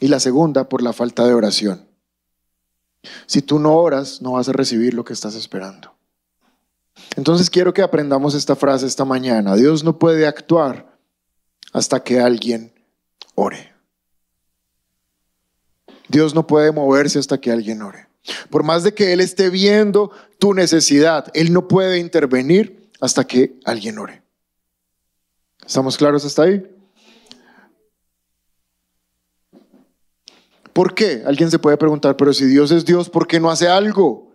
Y 0.00 0.08
la 0.08 0.20
segunda, 0.20 0.68
por 0.68 0.82
la 0.82 0.92
falta 0.92 1.26
de 1.26 1.34
oración. 1.34 1.88
Si 3.26 3.42
tú 3.42 3.58
no 3.58 3.76
oras, 3.76 4.20
no 4.20 4.32
vas 4.32 4.48
a 4.48 4.52
recibir 4.52 4.94
lo 4.94 5.04
que 5.04 5.12
estás 5.12 5.34
esperando. 5.34 5.94
Entonces 7.16 7.50
quiero 7.50 7.72
que 7.72 7.82
aprendamos 7.82 8.34
esta 8.34 8.56
frase 8.56 8.86
esta 8.86 9.04
mañana. 9.04 9.54
Dios 9.54 9.84
no 9.84 9.98
puede 9.98 10.26
actuar 10.26 10.98
hasta 11.72 12.02
que 12.02 12.20
alguien 12.20 12.72
ore. 13.34 13.72
Dios 16.08 16.34
no 16.34 16.46
puede 16.46 16.72
moverse 16.72 17.18
hasta 17.18 17.38
que 17.38 17.50
alguien 17.50 17.82
ore. 17.82 18.08
Por 18.50 18.62
más 18.64 18.82
de 18.82 18.94
que 18.94 19.12
Él 19.12 19.20
esté 19.20 19.50
viendo 19.50 20.10
tu 20.38 20.54
necesidad, 20.54 21.30
Él 21.34 21.52
no 21.52 21.68
puede 21.68 21.98
intervenir 21.98 22.90
hasta 23.00 23.24
que 23.24 23.58
alguien 23.64 23.98
ore. 23.98 24.22
¿Estamos 25.64 25.96
claros 25.96 26.24
hasta 26.24 26.42
ahí? 26.42 26.75
¿Por 30.76 30.92
qué? 30.92 31.22
Alguien 31.24 31.50
se 31.50 31.58
puede 31.58 31.78
preguntar, 31.78 32.18
pero 32.18 32.34
si 32.34 32.44
Dios 32.44 32.70
es 32.70 32.84
Dios, 32.84 33.08
¿por 33.08 33.26
qué 33.26 33.40
no 33.40 33.50
hace 33.50 33.66
algo? 33.66 34.30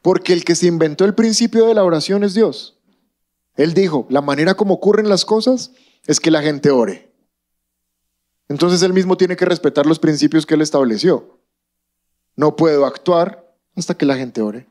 Porque 0.00 0.32
el 0.32 0.44
que 0.44 0.54
se 0.54 0.68
inventó 0.68 1.04
el 1.04 1.16
principio 1.16 1.66
de 1.66 1.74
la 1.74 1.82
oración 1.82 2.22
es 2.22 2.34
Dios. 2.34 2.78
Él 3.56 3.74
dijo, 3.74 4.06
la 4.08 4.20
manera 4.20 4.54
como 4.54 4.74
ocurren 4.74 5.08
las 5.08 5.24
cosas 5.24 5.72
es 6.06 6.20
que 6.20 6.30
la 6.30 6.40
gente 6.40 6.70
ore. 6.70 7.10
Entonces 8.48 8.80
él 8.82 8.92
mismo 8.92 9.16
tiene 9.16 9.34
que 9.34 9.44
respetar 9.44 9.86
los 9.86 9.98
principios 9.98 10.46
que 10.46 10.54
él 10.54 10.62
estableció. 10.62 11.40
No 12.36 12.54
puedo 12.54 12.86
actuar 12.86 13.52
hasta 13.74 13.96
que 13.96 14.06
la 14.06 14.14
gente 14.14 14.42
ore, 14.42 14.68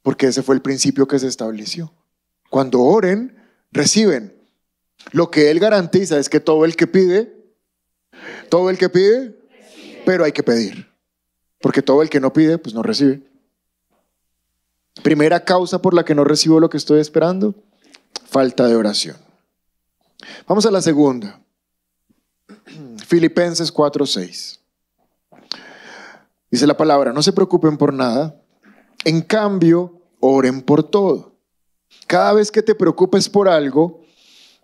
porque 0.00 0.28
ese 0.28 0.42
fue 0.42 0.54
el 0.54 0.62
principio 0.62 1.06
que 1.06 1.18
se 1.18 1.26
estableció. 1.26 1.92
Cuando 2.48 2.80
oren, 2.80 3.36
reciben. 3.70 4.34
Lo 5.12 5.30
que 5.30 5.50
Él 5.50 5.60
garantiza 5.60 6.18
es 6.18 6.30
que 6.30 6.40
todo 6.40 6.64
el 6.64 6.74
que 6.74 6.86
pide, 6.86 7.36
todo 8.48 8.70
el 8.70 8.78
que 8.78 8.88
pide, 8.88 9.36
pero 10.06 10.24
hay 10.24 10.30
que 10.30 10.44
pedir, 10.44 10.88
porque 11.60 11.82
todo 11.82 12.00
el 12.00 12.08
que 12.08 12.20
no 12.20 12.32
pide, 12.32 12.58
pues 12.58 12.72
no 12.72 12.82
recibe. 12.84 13.22
Primera 15.02 15.44
causa 15.44 15.82
por 15.82 15.94
la 15.94 16.04
que 16.04 16.14
no 16.14 16.22
recibo 16.22 16.60
lo 16.60 16.70
que 16.70 16.76
estoy 16.76 17.00
esperando, 17.00 17.56
falta 18.24 18.68
de 18.68 18.76
oración. 18.76 19.16
Vamos 20.46 20.64
a 20.64 20.70
la 20.70 20.80
segunda. 20.80 21.40
Filipenses 23.04 23.74
4:6. 23.74 24.60
Dice 26.52 26.66
la 26.68 26.76
palabra, 26.76 27.12
no 27.12 27.20
se 27.20 27.32
preocupen 27.32 27.76
por 27.76 27.92
nada, 27.92 28.40
en 29.04 29.20
cambio, 29.22 30.00
oren 30.20 30.62
por 30.62 30.84
todo. 30.84 31.34
Cada 32.06 32.32
vez 32.32 32.52
que 32.52 32.62
te 32.62 32.76
preocupes 32.76 33.28
por 33.28 33.48
algo, 33.48 34.04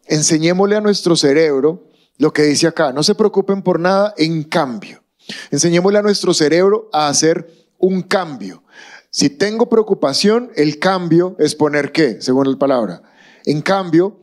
enseñémosle 0.06 0.76
a 0.76 0.80
nuestro 0.80 1.16
cerebro 1.16 1.88
lo 2.18 2.32
que 2.32 2.44
dice 2.44 2.68
acá, 2.68 2.92
no 2.92 3.02
se 3.02 3.16
preocupen 3.16 3.60
por 3.60 3.80
nada, 3.80 4.14
en 4.16 4.44
cambio. 4.44 5.01
Enseñémosle 5.50 5.98
a 5.98 6.02
nuestro 6.02 6.34
cerebro 6.34 6.88
a 6.92 7.08
hacer 7.08 7.50
un 7.78 8.02
cambio. 8.02 8.62
Si 9.10 9.28
tengo 9.28 9.68
preocupación, 9.68 10.50
el 10.56 10.78
cambio 10.78 11.36
es 11.38 11.54
poner 11.54 11.92
qué, 11.92 12.20
según 12.20 12.50
la 12.50 12.58
palabra. 12.58 13.02
En 13.44 13.60
cambio, 13.60 14.20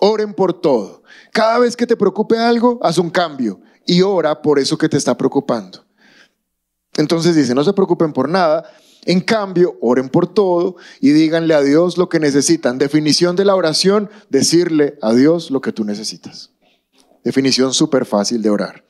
oren 0.00 0.34
por 0.34 0.60
todo. 0.60 1.02
Cada 1.32 1.58
vez 1.58 1.76
que 1.76 1.86
te 1.86 1.96
preocupe 1.96 2.38
algo, 2.38 2.78
haz 2.82 2.98
un 2.98 3.10
cambio 3.10 3.60
y 3.86 4.02
ora 4.02 4.40
por 4.42 4.58
eso 4.58 4.78
que 4.78 4.88
te 4.88 4.96
está 4.96 5.16
preocupando. 5.16 5.84
Entonces 6.96 7.34
dice, 7.34 7.54
no 7.54 7.64
se 7.64 7.72
preocupen 7.72 8.12
por 8.12 8.28
nada, 8.28 8.70
en 9.04 9.20
cambio, 9.20 9.76
oren 9.80 10.08
por 10.08 10.32
todo 10.32 10.76
y 11.00 11.10
díganle 11.10 11.54
a 11.54 11.62
Dios 11.62 11.98
lo 11.98 12.08
que 12.08 12.20
necesitan. 12.20 12.78
Definición 12.78 13.34
de 13.34 13.44
la 13.44 13.56
oración, 13.56 14.10
decirle 14.30 14.98
a 15.02 15.12
Dios 15.14 15.50
lo 15.50 15.60
que 15.60 15.72
tú 15.72 15.84
necesitas. 15.84 16.50
Definición 17.24 17.74
súper 17.74 18.04
fácil 18.04 18.42
de 18.42 18.50
orar. 18.50 18.84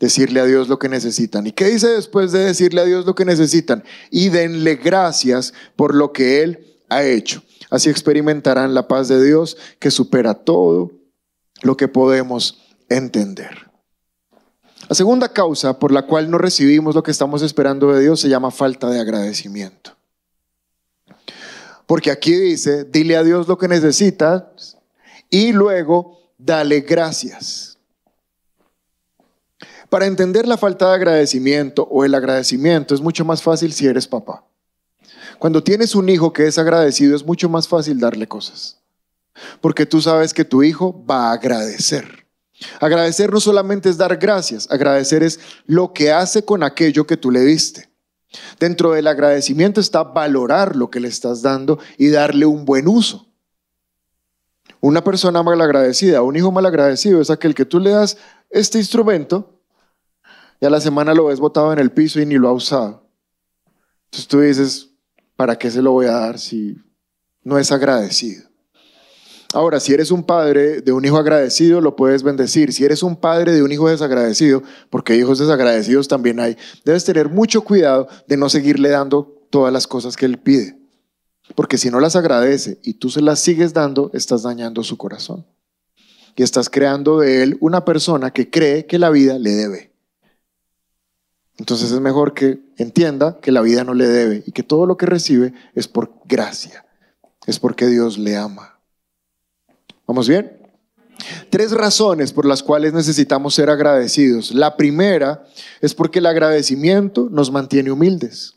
Decirle 0.00 0.40
a 0.40 0.44
Dios 0.44 0.68
lo 0.68 0.78
que 0.78 0.88
necesitan. 0.88 1.46
¿Y 1.46 1.52
qué 1.52 1.66
dice 1.66 1.88
después 1.88 2.32
de 2.32 2.40
decirle 2.40 2.80
a 2.80 2.84
Dios 2.84 3.06
lo 3.06 3.14
que 3.14 3.24
necesitan? 3.24 3.84
Y 4.10 4.28
denle 4.28 4.76
gracias 4.76 5.54
por 5.76 5.94
lo 5.94 6.12
que 6.12 6.42
Él 6.42 6.78
ha 6.88 7.04
hecho. 7.04 7.42
Así 7.70 7.90
experimentarán 7.90 8.74
la 8.74 8.88
paz 8.88 9.08
de 9.08 9.24
Dios 9.24 9.56
que 9.78 9.90
supera 9.90 10.34
todo 10.34 10.90
lo 11.62 11.76
que 11.76 11.88
podemos 11.88 12.62
entender. 12.88 13.70
La 14.88 14.94
segunda 14.94 15.30
causa 15.30 15.78
por 15.78 15.92
la 15.92 16.02
cual 16.02 16.30
no 16.30 16.38
recibimos 16.38 16.94
lo 16.94 17.02
que 17.02 17.10
estamos 17.10 17.42
esperando 17.42 17.92
de 17.92 18.02
Dios 18.02 18.20
se 18.20 18.28
llama 18.28 18.50
falta 18.50 18.90
de 18.90 19.00
agradecimiento. 19.00 19.96
Porque 21.86 22.10
aquí 22.10 22.34
dice, 22.34 22.84
dile 22.84 23.16
a 23.16 23.22
Dios 23.22 23.48
lo 23.48 23.58
que 23.58 23.68
necesitas 23.68 24.76
y 25.30 25.52
luego 25.52 26.18
dale 26.38 26.80
gracias. 26.80 27.73
Para 29.88 30.06
entender 30.06 30.46
la 30.46 30.56
falta 30.56 30.88
de 30.88 30.94
agradecimiento 30.94 31.86
o 31.90 32.04
el 32.04 32.14
agradecimiento 32.14 32.94
es 32.94 33.00
mucho 33.00 33.24
más 33.24 33.42
fácil 33.42 33.72
si 33.72 33.86
eres 33.86 34.06
papá. 34.06 34.44
Cuando 35.38 35.62
tienes 35.62 35.94
un 35.94 36.08
hijo 36.08 36.32
que 36.32 36.46
es 36.46 36.58
agradecido 36.58 37.14
es 37.16 37.24
mucho 37.24 37.48
más 37.48 37.68
fácil 37.68 37.98
darle 37.98 38.26
cosas. 38.26 38.78
Porque 39.60 39.84
tú 39.86 40.00
sabes 40.00 40.32
que 40.32 40.44
tu 40.44 40.62
hijo 40.62 41.04
va 41.04 41.30
a 41.30 41.32
agradecer. 41.32 42.26
Agradecer 42.80 43.32
no 43.32 43.40
solamente 43.40 43.88
es 43.88 43.96
dar 43.96 44.16
gracias, 44.16 44.70
agradecer 44.70 45.22
es 45.22 45.40
lo 45.66 45.92
que 45.92 46.12
hace 46.12 46.44
con 46.44 46.62
aquello 46.62 47.06
que 47.06 47.16
tú 47.16 47.30
le 47.30 47.40
diste. 47.40 47.90
Dentro 48.58 48.92
del 48.92 49.06
agradecimiento 49.06 49.80
está 49.80 50.02
valorar 50.02 50.76
lo 50.76 50.90
que 50.90 51.00
le 51.00 51.08
estás 51.08 51.42
dando 51.42 51.78
y 51.98 52.08
darle 52.08 52.46
un 52.46 52.64
buen 52.64 52.88
uso. 52.88 53.28
Una 54.80 55.02
persona 55.02 55.42
malagradecida, 55.42 56.22
un 56.22 56.36
hijo 56.36 56.52
malagradecido 56.52 57.20
es 57.20 57.30
aquel 57.30 57.54
que 57.54 57.64
tú 57.64 57.80
le 57.80 57.90
das 57.90 58.16
este 58.50 58.78
instrumento 58.78 59.53
y 60.60 60.66
a 60.66 60.70
la 60.70 60.80
semana 60.80 61.14
lo 61.14 61.26
ves 61.26 61.40
botado 61.40 61.72
en 61.72 61.78
el 61.78 61.90
piso 61.90 62.20
y 62.20 62.26
ni 62.26 62.36
lo 62.36 62.48
ha 62.48 62.52
usado. 62.52 63.08
Entonces 64.06 64.28
tú 64.28 64.40
dices, 64.40 64.90
¿para 65.36 65.56
qué 65.56 65.70
se 65.70 65.82
lo 65.82 65.92
voy 65.92 66.06
a 66.06 66.12
dar 66.12 66.38
si 66.38 66.76
no 67.42 67.58
es 67.58 67.72
agradecido? 67.72 68.44
Ahora, 69.54 69.78
si 69.78 69.92
eres 69.94 70.10
un 70.10 70.24
padre 70.24 70.80
de 70.80 70.90
un 70.90 71.04
hijo 71.04 71.16
agradecido, 71.16 71.80
lo 71.80 71.94
puedes 71.94 72.24
bendecir. 72.24 72.72
Si 72.72 72.84
eres 72.84 73.04
un 73.04 73.14
padre 73.14 73.52
de 73.52 73.62
un 73.62 73.70
hijo 73.70 73.88
desagradecido, 73.88 74.64
porque 74.90 75.16
hijos 75.16 75.38
desagradecidos 75.38 76.08
también 76.08 76.40
hay, 76.40 76.56
debes 76.84 77.04
tener 77.04 77.28
mucho 77.28 77.62
cuidado 77.62 78.08
de 78.26 78.36
no 78.36 78.48
seguirle 78.48 78.88
dando 78.88 79.46
todas 79.50 79.72
las 79.72 79.86
cosas 79.86 80.16
que 80.16 80.26
él 80.26 80.38
pide. 80.38 80.76
Porque 81.54 81.78
si 81.78 81.88
no 81.88 82.00
las 82.00 82.16
agradece 82.16 82.80
y 82.82 82.94
tú 82.94 83.10
se 83.10 83.20
las 83.20 83.38
sigues 83.38 83.72
dando, 83.72 84.10
estás 84.12 84.42
dañando 84.42 84.82
su 84.82 84.96
corazón. 84.96 85.46
Y 86.34 86.42
estás 86.42 86.68
creando 86.68 87.20
de 87.20 87.44
él 87.44 87.56
una 87.60 87.84
persona 87.84 88.32
que 88.32 88.50
cree 88.50 88.86
que 88.86 88.98
la 88.98 89.10
vida 89.10 89.38
le 89.38 89.50
debe. 89.52 89.93
Entonces 91.58 91.92
es 91.92 92.00
mejor 92.00 92.34
que 92.34 92.60
entienda 92.76 93.38
que 93.40 93.52
la 93.52 93.60
vida 93.60 93.84
no 93.84 93.94
le 93.94 94.08
debe 94.08 94.42
y 94.46 94.52
que 94.52 94.62
todo 94.62 94.86
lo 94.86 94.96
que 94.96 95.06
recibe 95.06 95.54
es 95.74 95.86
por 95.86 96.12
gracia, 96.24 96.84
es 97.46 97.58
porque 97.58 97.86
Dios 97.86 98.18
le 98.18 98.36
ama. 98.36 98.80
¿Vamos 100.06 100.28
bien? 100.28 100.64
Tres 101.50 101.70
razones 101.70 102.32
por 102.32 102.44
las 102.44 102.62
cuales 102.62 102.92
necesitamos 102.92 103.54
ser 103.54 103.70
agradecidos. 103.70 104.52
La 104.52 104.76
primera 104.76 105.44
es 105.80 105.94
porque 105.94 106.18
el 106.18 106.26
agradecimiento 106.26 107.28
nos 107.30 107.50
mantiene 107.52 107.92
humildes. 107.92 108.56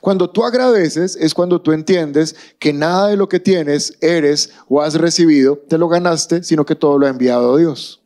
Cuando 0.00 0.30
tú 0.30 0.44
agradeces 0.44 1.16
es 1.16 1.34
cuando 1.34 1.60
tú 1.60 1.72
entiendes 1.72 2.36
que 2.58 2.72
nada 2.72 3.08
de 3.08 3.16
lo 3.16 3.28
que 3.28 3.40
tienes, 3.40 3.96
eres 4.00 4.52
o 4.68 4.82
has 4.82 4.94
recibido, 4.94 5.56
te 5.68 5.78
lo 5.78 5.88
ganaste, 5.88 6.44
sino 6.44 6.64
que 6.64 6.76
todo 6.76 6.98
lo 6.98 7.06
ha 7.06 7.10
enviado 7.10 7.56
Dios. 7.56 8.02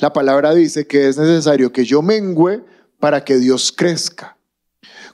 La 0.00 0.12
palabra 0.12 0.54
dice 0.54 0.86
que 0.86 1.08
es 1.08 1.16
necesario 1.18 1.72
que 1.72 1.84
yo 1.84 2.02
mengüe 2.02 2.62
para 2.98 3.24
que 3.24 3.38
Dios 3.38 3.72
crezca. 3.72 4.36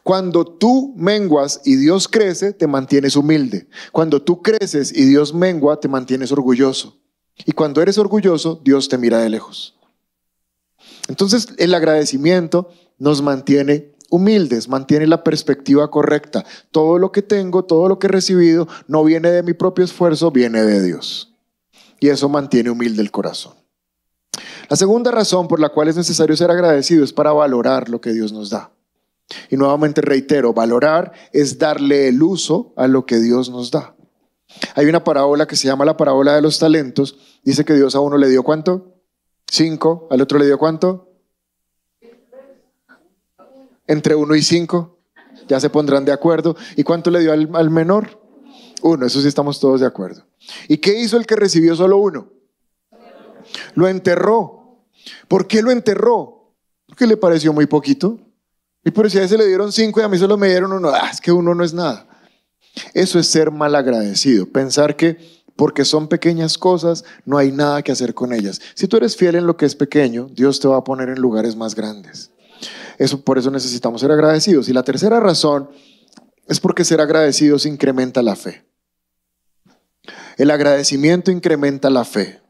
Cuando 0.03 0.45
tú 0.45 0.93
menguas 0.97 1.63
y 1.65 1.77
Dios 1.77 2.09
crece, 2.09 2.53
te 2.53 2.67
mantienes 2.67 3.17
humilde. 3.17 3.69
Cuando 3.91 4.21
tú 4.21 4.43
creces 4.43 4.93
y 4.95 5.05
Dios 5.05 5.33
mengua, 5.33 5.81
te 5.81 5.89
mantienes 5.89 6.31
orgulloso. 6.31 6.99
Y 7.47 7.53
cuando 7.53 7.81
eres 7.81 7.99
orgulloso, 7.99 8.61
Dios 8.63 8.89
te 8.89 8.99
mira 8.99 9.19
de 9.19 9.31
lejos. 9.31 9.77
Entonces, 11.09 11.49
el 11.59 11.75
agradecimiento 11.75 12.69
nos 12.99 13.23
mantiene 13.23 13.95
humildes, 14.11 14.69
mantiene 14.69 15.07
la 15.07 15.25
perspectiva 15.25 15.91
correcta. 15.91 16.45
Todo 16.71 16.99
lo 16.99 17.11
que 17.11 17.23
tengo, 17.23 17.65
todo 17.65 17.89
lo 17.89 17.99
que 17.99 18.07
he 18.07 18.11
recibido, 18.11 18.69
no 18.87 19.05
viene 19.05 19.31
de 19.31 19.43
mi 19.43 19.55
propio 19.55 19.85
esfuerzo, 19.85 20.31
viene 20.31 20.63
de 20.63 20.83
Dios. 20.83 21.35
Y 21.99 22.11
eso 22.11 22.29
mantiene 22.29 22.71
humilde 22.71 23.03
el 23.03 23.11
corazón. 23.11 23.64
La 24.69 24.77
segunda 24.77 25.11
razón 25.11 25.49
por 25.49 25.61
la 25.61 25.69
cual 25.69 25.89
es 25.89 25.97
necesario 25.97 26.37
ser 26.37 26.51
agradecido 26.51 27.05
es 27.05 27.13
para 27.13 27.33
valorar 27.33 27.89
lo 27.89 28.01
que 28.01 28.13
Dios 28.13 28.33
nos 28.33 28.51
da. 28.51 28.73
Y 29.51 29.57
nuevamente 29.57 30.01
reitero, 30.01 30.53
valorar 30.53 31.13
es 31.33 31.59
darle 31.59 32.09
el 32.09 32.23
uso 32.23 32.73
a 32.77 32.87
lo 32.87 33.07
que 33.07 33.19
Dios 33.19 33.51
nos 33.51 33.71
da. 33.71 33.95
Hay 34.75 34.87
una 34.87 35.03
parábola 35.03 35.47
que 35.47 35.57
se 35.57 35.67
llama 35.67 35.85
la 35.85 35.97
parábola 35.97 36.35
de 36.35 36.43
los 36.43 36.59
talentos. 36.59 37.17
Dice 37.43 37.65
que 37.65 37.75
Dios 37.75 37.95
a 37.95 38.01
uno 38.01 38.17
le 38.17 38.29
dio 38.29 38.43
cuánto? 38.43 38.95
Cinco. 39.47 40.09
¿Al 40.11 40.21
otro 40.21 40.39
le 40.39 40.47
dio 40.47 40.59
cuánto? 40.59 41.11
Entre 43.87 44.15
uno 44.15 44.35
y 44.35 44.43
cinco. 44.43 44.99
Ya 45.49 45.61
se 45.61 45.71
pondrán 45.71 46.05
de 46.05 46.13
acuerdo. 46.13 46.57
¿Y 46.77 46.85
cuánto 46.85 47.11
le 47.11 47.21
dio 47.21 47.33
al, 47.33 47.71
menor? 47.71 48.21
Uno. 48.83 49.07
Eso 49.07 49.21
sí 49.21 49.29
estamos 49.29 49.61
todos 49.61 49.81
de 49.81 49.87
acuerdo. 49.87 50.25
¿Y 50.69 50.79
qué 50.79 50.99
hizo 50.99 51.17
el 51.17 51.27
que 51.27 51.37
recibió 51.37 51.75
solo 51.75 51.99
uno? 51.99 52.31
Lo 53.75 53.89
enterró. 53.89 54.54
¿Por 55.29 55.47
qué 55.47 55.63
lo 55.63 55.71
enterró? 55.71 56.55
Porque 56.87 57.07
le 57.07 57.17
pareció 57.17 57.53
muy 57.53 57.67
poquito. 57.67 58.19
Y 58.85 58.91
por 58.91 59.11
si 59.11 59.19
a 59.19 59.25
ese 59.25 59.39
le 59.39 59.47
dieron 59.47 59.73
cinco 59.73 60.01
y 60.01 60.03
a 60.03 60.09
mí 60.09 60.19
solo 60.19 60.37
me 60.37 60.49
dieron 60.49 60.73
uno. 60.73 60.91
Ah, 60.91 61.09
es 61.11 61.21
que 61.21 61.33
uno 61.33 61.55
no 61.55 61.65
es 61.65 61.73
nada. 61.73 62.07
Eso 62.93 63.19
es 63.19 63.27
ser 63.27 63.51
mal 63.51 63.75
agradecido, 63.75 64.47
pensar 64.47 64.97
que 64.97 65.45
porque 65.57 65.85
son 65.85 66.09
pequeñas 66.09 66.59
cosas, 66.59 67.05
no 67.25 67.39
hay 67.39 67.53
nada 67.53 67.83
que 67.83 67.93
hacer 67.93 68.15
con 68.15 68.33
ellas. 68.33 68.61
Si 68.75 68.89
tú 68.89 68.97
eres 68.97 69.17
fiel 69.17 69.37
en 69.37 69.47
lo 69.47 69.57
que 69.57 69.67
es 69.67 69.77
pequeño, 69.77 70.29
Dios 70.33 70.59
te 70.59 70.67
va 70.67 70.79
a 70.79 70.85
poner 70.85 71.09
en 71.09 71.21
lugares 71.21 71.55
más 71.55 71.75
grandes. 71.75 72.33
Eso, 72.99 73.21
por 73.21 73.39
eso 73.39 73.51
necesitamos 73.51 74.01
ser 74.01 74.11
agradecidos. 74.11 74.69
Y 74.69 74.73
la 74.73 74.83
tercera 74.83 75.21
razón 75.21 75.71
es 76.49 76.61
porque 76.61 76.85
ser 76.85 77.01
agradecidos 77.01 77.67
incrementa 77.67 78.23
la 78.23 78.37
fe. 78.37 78.65
El 80.37 80.51
agradecimiento 80.51 81.31
incrementa 81.31 81.91
la 81.91 82.05
fe. 82.05 82.41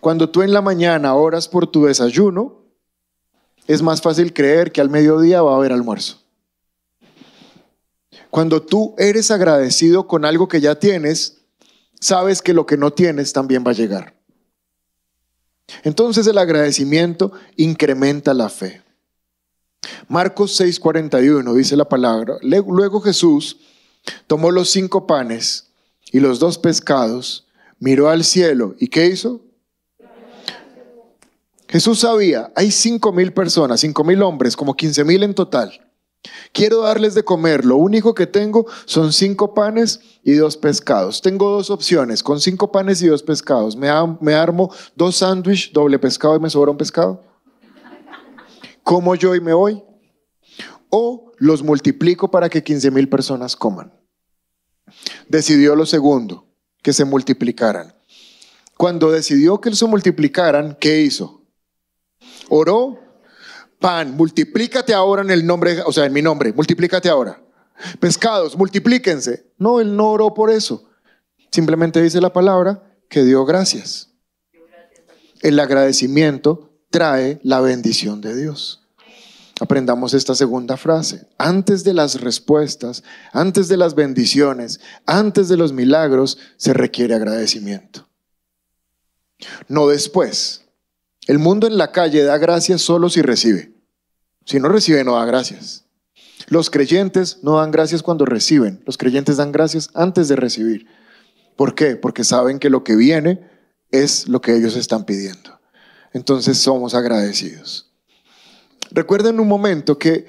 Cuando 0.00 0.30
tú 0.30 0.42
en 0.42 0.52
la 0.52 0.60
mañana 0.60 1.14
oras 1.14 1.48
por 1.48 1.66
tu 1.66 1.84
desayuno, 1.84 2.62
es 3.66 3.82
más 3.82 4.00
fácil 4.00 4.32
creer 4.32 4.72
que 4.72 4.80
al 4.80 4.90
mediodía 4.90 5.42
va 5.42 5.52
a 5.52 5.56
haber 5.56 5.72
almuerzo. 5.72 6.22
Cuando 8.30 8.62
tú 8.62 8.94
eres 8.98 9.30
agradecido 9.30 10.06
con 10.06 10.24
algo 10.24 10.48
que 10.48 10.60
ya 10.60 10.78
tienes, 10.78 11.38
sabes 12.00 12.42
que 12.42 12.54
lo 12.54 12.66
que 12.66 12.76
no 12.76 12.92
tienes 12.92 13.32
también 13.32 13.64
va 13.66 13.70
a 13.70 13.74
llegar. 13.74 14.14
Entonces 15.82 16.26
el 16.26 16.38
agradecimiento 16.38 17.32
incrementa 17.56 18.34
la 18.34 18.48
fe. 18.48 18.82
Marcos 20.08 20.58
6:41 20.58 21.54
dice 21.54 21.76
la 21.76 21.88
palabra, 21.88 22.36
luego 22.42 23.00
Jesús 23.00 23.58
tomó 24.26 24.50
los 24.50 24.70
cinco 24.70 25.06
panes 25.06 25.70
y 26.10 26.20
los 26.20 26.38
dos 26.38 26.58
pescados, 26.58 27.46
miró 27.78 28.08
al 28.08 28.24
cielo 28.24 28.74
y 28.78 28.88
¿qué 28.88 29.06
hizo? 29.06 29.42
Jesús 31.68 32.00
sabía, 32.00 32.50
hay 32.56 32.70
cinco 32.70 33.12
mil 33.12 33.32
personas, 33.32 33.80
cinco 33.80 34.02
mil 34.02 34.22
hombres, 34.22 34.56
como 34.56 34.74
quince 34.74 35.04
mil 35.04 35.22
en 35.22 35.34
total. 35.34 35.88
Quiero 36.52 36.82
darles 36.82 37.14
de 37.14 37.22
comer. 37.22 37.64
Lo 37.64 37.76
único 37.76 38.14
que 38.14 38.26
tengo 38.26 38.66
son 38.86 39.12
cinco 39.12 39.54
panes 39.54 40.00
y 40.24 40.32
dos 40.32 40.56
pescados. 40.56 41.22
Tengo 41.22 41.50
dos 41.50 41.70
opciones. 41.70 42.22
Con 42.22 42.40
cinco 42.40 42.72
panes 42.72 43.02
y 43.02 43.06
dos 43.06 43.22
pescados. 43.22 43.76
¿Me, 43.76 43.88
armo 43.88 44.72
dos 44.96 45.16
sándwiches, 45.16 45.72
doble 45.72 45.98
pescado 45.98 46.36
y 46.36 46.40
me 46.40 46.50
sobra 46.50 46.70
un 46.70 46.76
pescado? 46.76 47.22
¿Como 48.82 49.14
yo 49.14 49.34
y 49.34 49.40
me 49.40 49.52
voy? 49.52 49.82
¿O 50.90 51.32
los 51.36 51.62
multiplico 51.62 52.30
para 52.30 52.48
que 52.48 52.64
15 52.64 52.90
mil 52.90 53.08
personas 53.08 53.54
coman? 53.54 53.92
Decidió 55.28 55.76
lo 55.76 55.84
segundo, 55.84 56.46
que 56.82 56.94
se 56.94 57.04
multiplicaran. 57.04 57.94
Cuando 58.76 59.10
decidió 59.10 59.60
que 59.60 59.74
se 59.74 59.84
multiplicaran, 59.84 60.76
¿qué 60.80 61.02
hizo? 61.02 61.37
Oró 62.48 62.98
pan, 63.78 64.16
multiplícate 64.16 64.92
ahora 64.92 65.22
en 65.22 65.30
el 65.30 65.46
nombre, 65.46 65.80
o 65.82 65.92
sea, 65.92 66.04
en 66.04 66.12
mi 66.12 66.22
nombre, 66.22 66.52
multiplícate 66.52 67.08
ahora. 67.08 67.40
Pescados, 68.00 68.56
multiplíquense. 68.56 69.52
No, 69.58 69.80
él 69.80 69.96
no 69.96 70.10
oró 70.10 70.34
por 70.34 70.50
eso. 70.50 70.88
Simplemente 71.50 72.02
dice 72.02 72.20
la 72.20 72.32
palabra 72.32 72.82
que 73.08 73.22
dio 73.22 73.44
gracias. 73.44 74.10
El 75.40 75.60
agradecimiento 75.60 76.72
trae 76.90 77.38
la 77.42 77.60
bendición 77.60 78.20
de 78.20 78.34
Dios. 78.34 78.82
Aprendamos 79.60 80.14
esta 80.14 80.34
segunda 80.34 80.76
frase. 80.76 81.26
Antes 81.36 81.84
de 81.84 81.94
las 81.94 82.20
respuestas, 82.20 83.02
antes 83.32 83.68
de 83.68 83.76
las 83.76 83.94
bendiciones, 83.94 84.80
antes 85.06 85.48
de 85.48 85.56
los 85.56 85.72
milagros, 85.72 86.38
se 86.56 86.72
requiere 86.72 87.14
agradecimiento. 87.14 88.08
No 89.68 89.88
después. 89.88 90.67
El 91.28 91.38
mundo 91.38 91.66
en 91.66 91.76
la 91.76 91.92
calle 91.92 92.24
da 92.24 92.38
gracias 92.38 92.80
solo 92.80 93.10
si 93.10 93.20
recibe. 93.20 93.74
Si 94.46 94.58
no 94.58 94.70
recibe, 94.70 95.04
no 95.04 95.16
da 95.16 95.26
gracias. 95.26 95.84
Los 96.46 96.70
creyentes 96.70 97.40
no 97.42 97.58
dan 97.58 97.70
gracias 97.70 98.02
cuando 98.02 98.24
reciben. 98.24 98.82
Los 98.86 98.96
creyentes 98.96 99.36
dan 99.36 99.52
gracias 99.52 99.90
antes 99.92 100.28
de 100.28 100.36
recibir. 100.36 100.86
¿Por 101.54 101.74
qué? 101.74 101.96
Porque 101.96 102.24
saben 102.24 102.58
que 102.58 102.70
lo 102.70 102.82
que 102.82 102.96
viene 102.96 103.46
es 103.90 104.26
lo 104.26 104.40
que 104.40 104.56
ellos 104.56 104.74
están 104.74 105.04
pidiendo. 105.04 105.60
Entonces 106.14 106.56
somos 106.56 106.94
agradecidos. 106.94 107.92
Recuerden 108.90 109.38
un 109.38 109.48
momento 109.48 109.98
que 109.98 110.26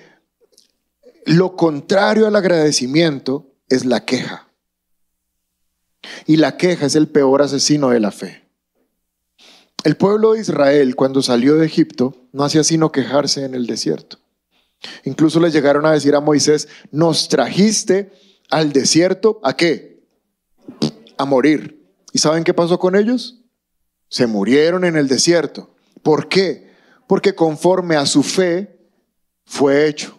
lo 1.26 1.56
contrario 1.56 2.28
al 2.28 2.36
agradecimiento 2.36 3.54
es 3.70 3.86
la 3.86 4.04
queja. 4.04 4.50
Y 6.26 6.36
la 6.36 6.58
queja 6.58 6.88
es 6.88 6.96
el 6.96 7.08
peor 7.08 7.42
asesino 7.42 7.90
de 7.90 8.02
la 8.02 8.12
fe. 8.12 8.49
El 9.84 9.96
pueblo 9.96 10.34
de 10.34 10.42
Israel, 10.42 10.96
cuando 10.96 11.22
salió 11.22 11.56
de 11.56 11.66
Egipto, 11.66 12.16
no 12.34 12.44
hacía 12.44 12.64
sino 12.64 12.92
quejarse 12.92 13.46
en 13.46 13.56
el 13.56 13.66
desierto. 13.66 14.18
Incluso 15.04 15.40
le 15.40 15.52
llegaron 15.52 15.86
a 15.86 15.92
decir 15.92 16.16
a 16.16 16.22
Moisés, 16.22 16.68
nos 16.92 17.30
trajiste 17.30 18.12
al 18.50 18.74
desierto, 18.74 19.40
¿a 19.44 19.56
qué? 19.56 20.04
A 21.18 21.26
morir. 21.26 21.94
¿Y 22.12 22.20
saben 22.20 22.44
qué 22.44 22.54
pasó 22.54 22.80
con 22.80 22.96
ellos? 22.96 23.42
Se 24.10 24.28
murieron 24.28 24.84
en 24.86 24.96
el 24.96 25.08
desierto. 25.08 25.76
¿Por 26.02 26.28
qué? 26.28 26.70
Porque 27.08 27.36
conforme 27.36 27.96
a 27.96 28.06
su 28.06 28.24
fe 28.24 28.80
fue 29.46 29.88
hecho. 29.88 30.18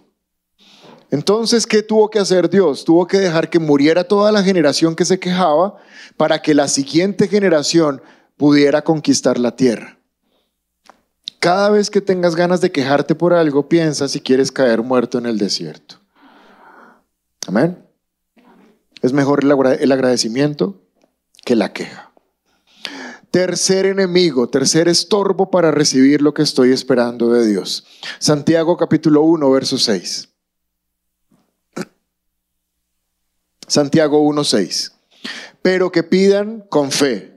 Entonces, 1.11 1.67
¿qué 1.67 1.83
tuvo 1.83 2.09
que 2.09 2.21
hacer 2.21 2.49
Dios? 2.49 2.85
Tuvo 2.85 3.07
que 3.07 3.19
dejar 3.19 3.51
que 3.51 3.59
muriera 3.59 4.05
toda 4.05 4.31
la 4.31 4.43
generación 4.43 4.95
que 4.95 5.05
se 5.05 5.19
quejaba 5.19 5.77
para 6.17 6.41
que 6.41 6.55
la 6.55 6.69
siguiente 6.69 7.27
generación 7.27 8.01
pudiera 8.41 8.81
conquistar 8.81 9.39
la 9.39 9.55
tierra. 9.55 9.99
Cada 11.41 11.69
vez 11.69 11.91
que 11.91 12.01
tengas 12.01 12.35
ganas 12.35 12.63
de 12.63 12.73
quejarte 12.73 13.15
por 13.15 13.35
algo, 13.35 13.69
piensa 13.69 14.09
si 14.09 14.23
quieres 14.23 14.51
caer 14.51 14.83
muerto 14.83 15.19
en 15.19 15.27
el 15.27 15.37
desierto. 15.37 15.97
Amén. 17.47 17.85
Es 19.03 19.13
mejor 19.13 19.45
el 19.45 19.93
agradecimiento 19.93 20.81
que 21.45 21.55
la 21.55 21.75
queja. 21.75 22.13
Tercer 23.31 23.85
enemigo, 23.85 24.49
tercer 24.49 24.89
estorbo 24.89 25.51
para 25.51 25.71
recibir 25.71 26.23
lo 26.23 26.33
que 26.33 26.41
estoy 26.41 26.73
esperando 26.73 27.31
de 27.35 27.47
Dios. 27.47 27.85
Santiago 28.21 28.79
capítulo 28.79 29.21
1, 29.21 29.51
verso 29.51 29.77
6. 29.77 30.31
Santiago 33.67 34.27
1.6. 34.27 34.93
Pero 35.61 35.93
que 35.93 36.03
pidan 36.03 36.65
con 36.71 36.91
fe, 36.91 37.30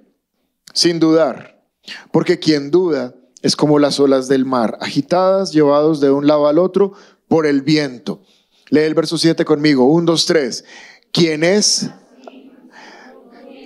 sin 0.73 0.99
dudar, 0.99 1.63
porque 2.11 2.39
quien 2.39 2.71
duda 2.71 3.13
es 3.41 3.55
como 3.55 3.79
las 3.79 3.99
olas 3.99 4.27
del 4.27 4.45
mar, 4.45 4.77
agitadas, 4.81 5.51
llevados 5.51 5.99
de 5.99 6.11
un 6.11 6.27
lado 6.27 6.47
al 6.47 6.57
otro 6.57 6.93
por 7.27 7.45
el 7.45 7.61
viento. 7.61 8.21
Lee 8.69 8.81
el 8.81 8.93
verso 8.95 9.17
7 9.17 9.45
conmigo. 9.45 9.85
1, 9.85 10.05
2, 10.05 10.25
3. 10.25 10.65
¿Quién 11.11 11.43
es? 11.43 11.89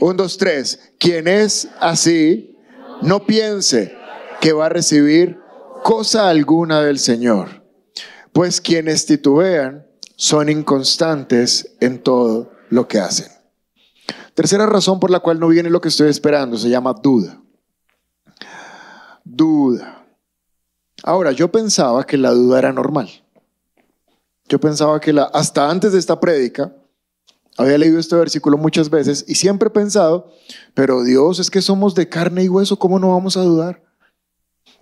1, 0.02 0.13
2, 0.13 0.38
3. 0.38 0.80
Quien 1.00 1.28
es 1.28 1.70
así, 1.80 2.58
no 3.02 3.26
piense 3.26 3.96
que 4.41 4.54
va 4.54 4.65
a 4.65 4.70
recibir 4.70 5.39
cosa 5.84 6.30
alguna 6.30 6.82
del 6.82 7.00
Señor. 7.00 7.63
Pues 8.34 8.60
quienes 8.60 9.06
titubean 9.06 9.88
son 10.15 10.50
inconstantes 10.50 11.76
en 11.80 12.00
todo 12.00 12.52
lo 12.70 12.88
que 12.88 13.00
hacen. 13.00 13.37
Tercera 14.38 14.67
razón 14.67 15.00
por 15.00 15.10
la 15.10 15.19
cual 15.19 15.39
no 15.39 15.47
viene 15.47 15.71
lo 15.71 15.82
que 15.82 15.88
estoy 15.88 16.10
esperando 16.10 16.60
se 16.60 16.69
llama 16.69 16.93
duda. 16.93 17.41
Duda. 19.23 20.06
Ahora, 21.02 21.32
yo 21.32 21.52
pensaba 21.52 22.06
que 22.06 22.17
la 22.17 22.30
duda 22.30 22.60
era 22.60 22.71
normal. 22.71 23.10
Yo 24.47 24.60
pensaba 24.60 25.00
que 25.00 25.12
la, 25.12 25.23
hasta 25.23 25.71
antes 25.71 25.91
de 25.91 25.97
esta 25.97 26.19
prédica, 26.19 26.71
había 27.58 27.80
leído 27.80 27.97
este 27.97 28.15
versículo 28.15 28.60
muchas 28.60 28.91
veces 28.91 29.26
y 29.28 29.34
siempre 29.34 29.69
he 29.69 29.71
pensado, 29.71 30.32
pero 30.76 31.04
Dios, 31.04 31.39
es 31.39 31.50
que 31.50 31.63
somos 31.63 31.95
de 31.95 32.08
carne 32.08 32.43
y 32.43 32.47
hueso, 32.47 32.78
¿cómo 32.78 33.00
no 33.00 33.13
vamos 33.15 33.38
a 33.38 33.41
dudar? 33.41 33.82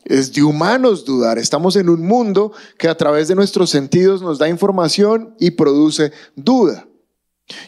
Es 0.03 0.33
de 0.33 0.43
humanos 0.43 1.05
dudar. 1.05 1.37
Estamos 1.37 1.77
en 1.77 1.87
un 1.87 2.05
mundo 2.05 2.51
que 2.77 2.89
a 2.89 2.97
través 2.97 3.29
de 3.29 3.35
nuestros 3.35 3.69
sentidos 3.69 4.21
nos 4.21 4.37
da 4.37 4.49
información 4.49 5.33
y 5.39 5.51
produce 5.51 6.11
duda. 6.35 6.85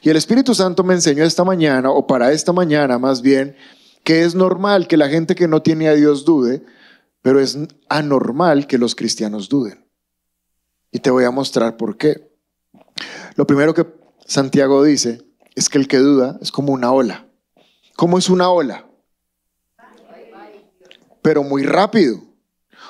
Y 0.02 0.10
el 0.10 0.18
Espíritu 0.18 0.56
Santo 0.56 0.84
me 0.84 0.94
enseñó 0.94 1.24
esta 1.24 1.44
mañana, 1.44 1.92
o 1.92 2.08
para 2.08 2.32
esta 2.32 2.52
mañana 2.52 2.98
más 2.98 3.22
bien, 3.22 3.56
que 4.04 4.24
es 4.24 4.36
normal 4.36 4.88
que 4.88 4.98
la 4.98 5.10
gente 5.10 5.36
que 5.36 5.48
no 5.48 5.62
tiene 5.62 5.88
a 5.90 5.94
Dios 5.94 6.26
dude, 6.26 6.64
pero 7.22 7.40
es 7.40 7.58
anormal 7.90 8.68
que 8.68 8.78
los 8.78 8.96
cristianos 8.96 9.50
duden. 9.50 9.86
Y 10.92 11.00
te 11.00 11.12
voy 11.12 11.26
a 11.26 11.32
mostrar 11.32 11.78
por 11.78 11.98
qué. 11.98 12.32
Lo 13.36 13.46
primero 13.46 13.74
que 13.74 13.86
Santiago 14.26 14.84
dice 14.84 15.28
es 15.56 15.70
que 15.70 15.78
el 15.78 15.88
que 15.88 15.98
duda 15.98 16.40
es 16.42 16.52
como 16.52 16.74
una 16.74 16.92
ola. 16.92 17.28
¿Cómo 17.96 18.18
es 18.18 18.30
una 18.30 18.50
ola? 18.50 18.88
Pero 21.22 21.44
muy 21.44 21.64
rápido. 21.64 22.22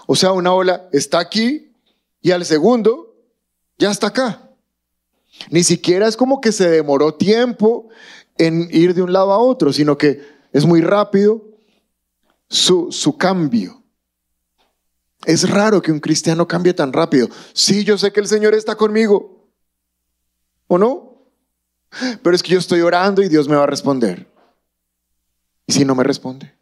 O 0.05 0.15
sea, 0.15 0.31
una 0.31 0.53
ola 0.53 0.87
está 0.91 1.19
aquí 1.19 1.73
y 2.21 2.31
al 2.31 2.45
segundo 2.45 3.15
ya 3.77 3.89
está 3.89 4.07
acá. 4.07 4.46
Ni 5.49 5.63
siquiera 5.63 6.07
es 6.07 6.17
como 6.17 6.41
que 6.41 6.51
se 6.51 6.69
demoró 6.69 7.13
tiempo 7.13 7.89
en 8.37 8.67
ir 8.71 8.93
de 8.93 9.01
un 9.01 9.13
lado 9.13 9.31
a 9.31 9.39
otro, 9.39 9.73
sino 9.73 9.97
que 9.97 10.21
es 10.51 10.65
muy 10.65 10.81
rápido 10.81 11.43
su, 12.49 12.91
su 12.91 13.17
cambio. 13.17 13.83
Es 15.25 15.49
raro 15.49 15.81
que 15.81 15.91
un 15.91 15.99
cristiano 15.99 16.47
cambie 16.47 16.73
tan 16.73 16.93
rápido. 16.93 17.27
Sí, 17.53 17.83
yo 17.83 17.97
sé 17.97 18.11
que 18.11 18.19
el 18.19 18.27
Señor 18.27 18.53
está 18.53 18.75
conmigo. 18.75 19.49
¿O 20.67 20.77
no? 20.77 21.27
Pero 22.21 22.35
es 22.35 22.43
que 22.43 22.53
yo 22.53 22.59
estoy 22.59 22.81
orando 22.81 23.21
y 23.21 23.29
Dios 23.29 23.47
me 23.47 23.55
va 23.55 23.63
a 23.63 23.67
responder. 23.67 24.27
¿Y 25.65 25.73
si 25.73 25.85
no 25.85 25.95
me 25.95 26.03
responde? 26.03 26.53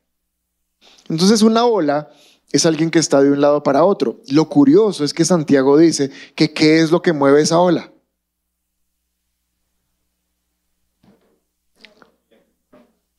Entonces 1.09 1.41
una 1.41 1.65
ola 1.65 2.09
es 2.51 2.65
alguien 2.65 2.89
que 2.89 2.99
está 2.99 3.21
de 3.21 3.31
un 3.31 3.41
lado 3.41 3.61
para 3.63 3.83
otro. 3.83 4.21
Lo 4.29 4.47
curioso 4.49 5.03
es 5.03 5.13
que 5.13 5.25
Santiago 5.25 5.77
dice 5.77 6.11
que 6.35 6.53
qué 6.53 6.79
es 6.79 6.91
lo 6.91 7.01
que 7.01 7.13
mueve 7.13 7.41
esa 7.41 7.59
ola. 7.59 7.91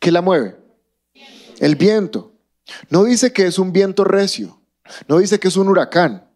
¿Qué 0.07 0.12
la 0.12 0.23
mueve? 0.23 0.57
El 1.59 1.75
viento. 1.75 2.33
No 2.90 3.03
dice 3.03 3.33
que 3.33 3.45
es 3.45 3.59
un 3.59 3.73
viento 3.73 4.05
recio, 4.05 4.61
no 5.09 5.19
dice 5.19 5.40
que 5.40 5.49
es 5.49 5.57
un 5.57 5.69
huracán. 5.69 6.31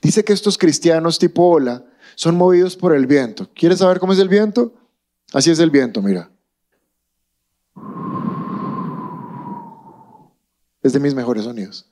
Dice 0.00 0.22
que 0.22 0.32
estos 0.32 0.56
cristianos 0.56 1.18
tipo 1.18 1.42
ola 1.42 1.84
son 2.14 2.36
movidos 2.36 2.76
por 2.76 2.94
el 2.94 3.08
viento. 3.08 3.50
¿Quieres 3.56 3.80
saber 3.80 3.98
cómo 3.98 4.12
es 4.12 4.20
el 4.20 4.28
viento? 4.28 4.72
Así 5.32 5.50
es 5.50 5.58
el 5.58 5.68
viento, 5.68 6.00
mira. 6.00 6.30
Es 10.80 10.92
de 10.92 11.00
mis 11.00 11.12
mejores 11.12 11.42
sonidos. 11.42 11.90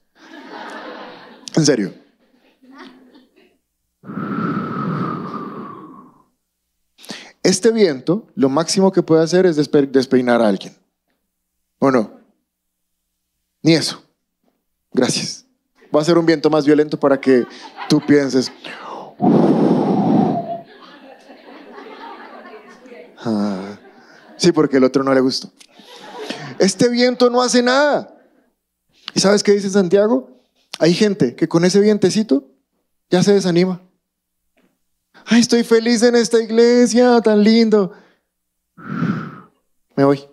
En 1.57 1.67
serio. 1.67 1.93
Este 7.43 7.73
viento, 7.73 8.29
lo 8.37 8.49
máximo 8.49 8.93
que 8.93 9.03
puede 9.03 9.25
hacer 9.25 9.45
es 9.45 9.57
despeinar 9.57 10.41
a 10.41 10.47
alguien. 10.47 10.86
¿O 11.79 11.91
no? 11.91 12.21
Ni 13.63 13.75
eso. 13.75 14.03
Gracias. 14.93 15.45
Va 15.95 16.01
a 16.01 16.05
ser 16.05 16.19
un 16.19 16.27
viento 16.27 16.51
más 16.51 16.65
violento 16.65 16.99
para 16.99 17.21
que 17.21 17.47
tú 17.89 18.01
pienses. 18.07 18.51
Ah, 23.19 23.79
sí, 24.37 24.53
porque 24.53 24.77
el 24.77 24.85
otro 24.85 25.03
no 25.03 25.13
le 25.13 25.21
gustó. 25.21 25.51
Este 26.59 26.89
viento 26.89 27.29
no 27.31 27.43
hace 27.43 27.63
nada. 27.63 28.17
¿Y 29.15 29.21
sabes 29.21 29.43
qué 29.43 29.53
dice 29.53 29.71
Santiago? 29.71 30.41
Hay 30.79 30.95
gente 30.95 31.35
que 31.35 31.49
con 31.49 31.65
ese 31.65 31.81
vientecito 31.81 32.51
ya 33.11 33.23
se 33.23 33.33
desanima. 33.33 33.83
Ay, 35.25 35.41
estoy 35.41 35.65
feliz 35.65 36.03
en 36.03 36.15
esta 36.15 36.41
iglesia, 36.41 37.21
tan 37.21 37.43
lindo. 37.43 37.93
Me 39.97 40.05
voy. 40.05 40.29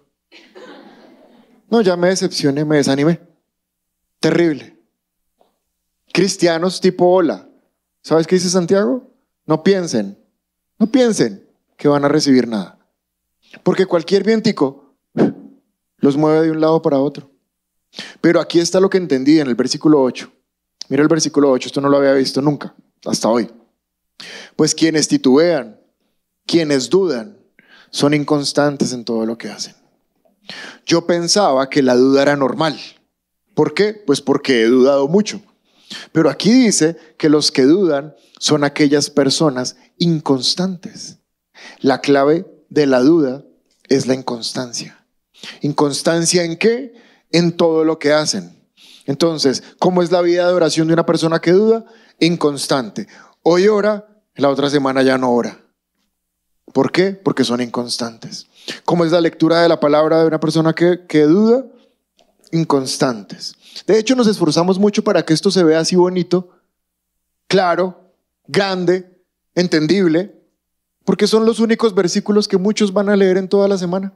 No, 1.73 1.81
ya 1.81 1.97
me 1.97 2.09
decepcioné, 2.09 2.63
me 2.65 2.75
desanimé. 2.75 3.19
Terrible. 4.19 4.77
Cristianos 6.13 6.79
tipo 6.79 7.11
hola. 7.11 7.49
¿Sabes 8.03 8.27
qué 8.27 8.35
dice 8.35 8.51
Santiago? 8.51 9.09
No 9.47 9.63
piensen, 9.63 10.15
no 10.77 10.85
piensen 10.85 11.49
que 11.75 11.87
van 11.87 12.05
a 12.05 12.09
recibir 12.09 12.47
nada. 12.47 12.77
Porque 13.63 13.87
cualquier 13.87 14.23
vientico 14.23 14.93
los 15.97 16.15
mueve 16.15 16.43
de 16.43 16.51
un 16.51 16.61
lado 16.61 16.79
para 16.79 16.99
otro. 16.99 17.31
Pero 18.21 18.39
aquí 18.39 18.59
está 18.59 18.79
lo 18.79 18.91
que 18.91 18.99
entendí 18.99 19.39
en 19.39 19.47
el 19.47 19.55
versículo 19.55 19.99
8. 19.99 20.31
Mira 20.89 21.01
el 21.01 21.09
versículo 21.09 21.49
8, 21.49 21.69
esto 21.69 21.81
no 21.81 21.89
lo 21.89 21.97
había 21.97 22.13
visto 22.13 22.39
nunca, 22.39 22.75
hasta 23.03 23.29
hoy. 23.29 23.49
Pues 24.55 24.75
quienes 24.75 25.07
titubean, 25.07 25.79
quienes 26.45 26.87
dudan, 26.91 27.35
son 27.89 28.13
inconstantes 28.13 28.93
en 28.93 29.03
todo 29.03 29.25
lo 29.25 29.39
que 29.39 29.49
hacen. 29.49 29.82
Yo 30.85 31.05
pensaba 31.07 31.69
que 31.69 31.81
la 31.81 31.95
duda 31.95 32.21
era 32.21 32.35
normal. 32.35 32.79
¿Por 33.53 33.73
qué? 33.73 33.93
Pues 33.93 34.21
porque 34.21 34.61
he 34.61 34.67
dudado 34.67 35.07
mucho. 35.07 35.41
Pero 36.11 36.29
aquí 36.29 36.51
dice 36.51 36.97
que 37.17 37.29
los 37.29 37.51
que 37.51 37.63
dudan 37.63 38.15
son 38.39 38.63
aquellas 38.63 39.09
personas 39.09 39.77
inconstantes. 39.97 41.19
La 41.79 42.01
clave 42.01 42.45
de 42.69 42.87
la 42.87 42.99
duda 42.99 43.43
es 43.87 44.07
la 44.07 44.15
inconstancia. 44.15 45.05
¿Inconstancia 45.61 46.43
en 46.43 46.57
qué? 46.57 46.93
En 47.31 47.55
todo 47.55 47.83
lo 47.83 47.99
que 47.99 48.13
hacen. 48.13 48.57
Entonces, 49.05 49.63
¿cómo 49.79 50.01
es 50.01 50.11
la 50.11 50.21
vida 50.21 50.47
de 50.47 50.53
oración 50.53 50.87
de 50.87 50.93
una 50.93 51.05
persona 51.05 51.39
que 51.39 51.51
duda? 51.51 51.85
Inconstante. 52.19 53.07
Hoy 53.43 53.67
ora, 53.67 54.07
la 54.35 54.49
otra 54.49 54.69
semana 54.69 55.03
ya 55.03 55.17
no 55.17 55.31
ora. 55.31 55.59
¿Por 56.71 56.91
qué? 56.91 57.11
Porque 57.11 57.43
son 57.43 57.61
inconstantes. 57.61 58.47
¿Cómo 58.85 59.05
es 59.05 59.11
la 59.11 59.21
lectura 59.21 59.61
de 59.61 59.69
la 59.69 59.79
palabra 59.79 60.21
de 60.21 60.27
una 60.27 60.39
persona 60.39 60.73
que, 60.73 61.05
que 61.07 61.23
duda? 61.23 61.65
Inconstantes. 62.51 63.55
De 63.87 63.97
hecho, 63.97 64.15
nos 64.15 64.27
esforzamos 64.27 64.77
mucho 64.77 65.03
para 65.03 65.23
que 65.23 65.33
esto 65.33 65.51
se 65.51 65.63
vea 65.63 65.79
así 65.79 65.95
bonito, 65.95 66.49
claro, 67.47 68.11
grande, 68.47 69.23
entendible, 69.55 70.35
porque 71.05 71.27
son 71.27 71.45
los 71.45 71.59
únicos 71.59 71.93
versículos 71.93 72.47
que 72.47 72.57
muchos 72.57 72.93
van 72.93 73.09
a 73.09 73.15
leer 73.15 73.37
en 73.37 73.49
toda 73.49 73.67
la 73.67 73.77
semana. 73.77 74.13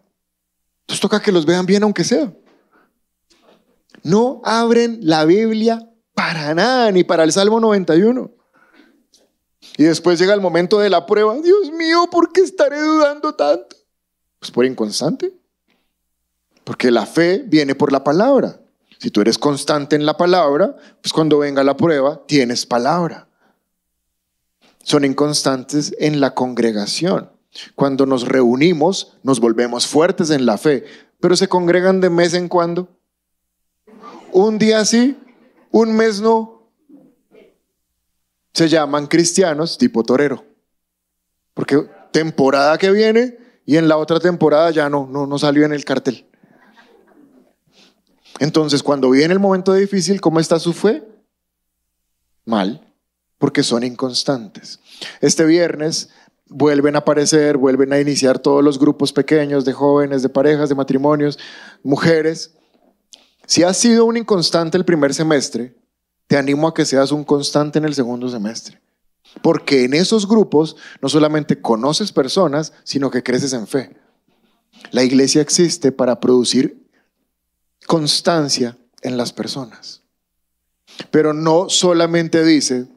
Entonces 0.81 1.01
toca 1.01 1.21
que 1.21 1.31
los 1.31 1.45
vean 1.45 1.65
bien 1.65 1.83
aunque 1.83 2.03
sea. 2.03 2.33
No 4.03 4.41
abren 4.45 4.99
la 5.01 5.25
Biblia 5.25 5.91
para 6.13 6.53
nada, 6.53 6.91
ni 6.91 7.03
para 7.03 7.23
el 7.23 7.31
Salmo 7.31 7.59
91. 7.59 8.31
Y 9.77 9.83
después 9.83 10.17
llega 10.17 10.33
el 10.33 10.41
momento 10.41 10.79
de 10.79 10.89
la 10.89 11.05
prueba. 11.05 11.35
Dios 11.39 11.71
mío, 11.71 12.07
¿por 12.09 12.31
qué 12.31 12.41
estaré 12.41 12.79
dudando 12.81 13.35
tanto? 13.35 13.75
Pues 14.39 14.51
por 14.51 14.65
inconstante. 14.65 15.33
Porque 16.63 16.91
la 16.91 17.05
fe 17.05 17.43
viene 17.45 17.75
por 17.75 17.91
la 17.91 18.03
palabra. 18.03 18.59
Si 18.99 19.11
tú 19.11 19.21
eres 19.21 19.37
constante 19.37 19.95
en 19.95 20.05
la 20.05 20.17
palabra, 20.17 20.75
pues 21.01 21.13
cuando 21.13 21.39
venga 21.39 21.63
la 21.63 21.77
prueba, 21.77 22.25
tienes 22.27 22.65
palabra. 22.65 23.27
Son 24.83 25.05
inconstantes 25.05 25.95
en 25.99 26.19
la 26.19 26.33
congregación. 26.33 27.31
Cuando 27.75 28.05
nos 28.05 28.27
reunimos, 28.27 29.17
nos 29.23 29.39
volvemos 29.39 29.87
fuertes 29.87 30.29
en 30.29 30.45
la 30.45 30.57
fe, 30.57 30.85
pero 31.19 31.35
se 31.35 31.47
congregan 31.47 32.01
de 32.01 32.09
mes 32.09 32.33
en 32.33 32.47
cuando. 32.47 32.89
Un 34.31 34.57
día 34.57 34.83
sí, 34.85 35.17
un 35.71 35.95
mes 35.95 36.21
no. 36.21 36.69
Se 38.53 38.69
llaman 38.69 39.07
cristianos 39.07 39.77
tipo 39.77 40.03
torero. 40.03 40.45
Porque 41.53 41.87
temporada 42.11 42.77
que 42.77 42.91
viene 42.91 43.37
y 43.67 43.75
en 43.75 43.89
la 43.89 43.97
otra 43.97 44.19
temporada 44.21 44.71
ya 44.71 44.89
no, 44.89 45.07
no, 45.11 45.27
no 45.27 45.37
salió 45.37 45.65
en 45.65 45.73
el 45.73 45.83
cartel. 45.83 46.25
Entonces, 48.39 48.81
cuando 48.81 49.09
viene 49.09 49.33
el 49.33 49.41
momento 49.41 49.73
difícil, 49.73 50.21
¿cómo 50.21 50.39
está 50.39 50.57
su 50.57 50.71
fe? 50.71 51.03
Mal, 52.45 52.81
porque 53.37 53.63
son 53.63 53.83
inconstantes. 53.83 54.79
Este 55.19 55.43
viernes 55.43 56.09
vuelven 56.47 56.95
a 56.95 56.99
aparecer, 56.99 57.57
vuelven 57.57 57.91
a 57.91 57.99
iniciar 57.99 58.39
todos 58.39 58.63
los 58.63 58.79
grupos 58.79 59.11
pequeños 59.11 59.65
de 59.65 59.73
jóvenes, 59.73 60.21
de 60.21 60.29
parejas, 60.29 60.69
de 60.69 60.75
matrimonios, 60.75 61.37
mujeres. 61.83 62.53
Si 63.47 63.63
has 63.63 63.75
sido 63.75 64.05
un 64.05 64.15
inconstante 64.15 64.77
el 64.77 64.85
primer 64.85 65.13
semestre, 65.13 65.75
te 66.27 66.37
animo 66.37 66.69
a 66.69 66.73
que 66.73 66.85
seas 66.85 67.11
un 67.11 67.25
constante 67.25 67.79
en 67.79 67.85
el 67.85 67.95
segundo 67.95 68.29
semestre. 68.29 68.79
Porque 69.41 69.83
en 69.83 69.93
esos 69.93 70.27
grupos 70.27 70.75
no 71.01 71.09
solamente 71.09 71.61
conoces 71.61 72.11
personas, 72.11 72.73
sino 72.83 73.11
que 73.11 73.23
creces 73.23 73.53
en 73.53 73.67
fe. 73.67 73.95
La 74.91 75.03
iglesia 75.03 75.41
existe 75.41 75.91
para 75.91 76.19
producir 76.19 76.87
constancia 77.85 78.77
en 79.01 79.17
las 79.17 79.33
personas. 79.33 80.01
Pero 81.11 81.33
no 81.33 81.69
solamente 81.69 82.43
dice, 82.43 82.87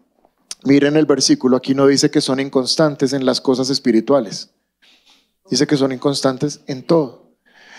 miren 0.65 0.97
el 0.97 1.07
versículo, 1.07 1.57
aquí 1.57 1.75
no 1.75 1.87
dice 1.87 2.11
que 2.11 2.21
son 2.21 2.41
inconstantes 2.41 3.13
en 3.13 3.25
las 3.25 3.41
cosas 3.41 3.71
espirituales. 3.71 4.51
Dice 5.51 5.67
que 5.67 5.77
son 5.77 5.93
inconstantes 5.93 6.61
en 6.67 6.83
todo. 6.83 7.31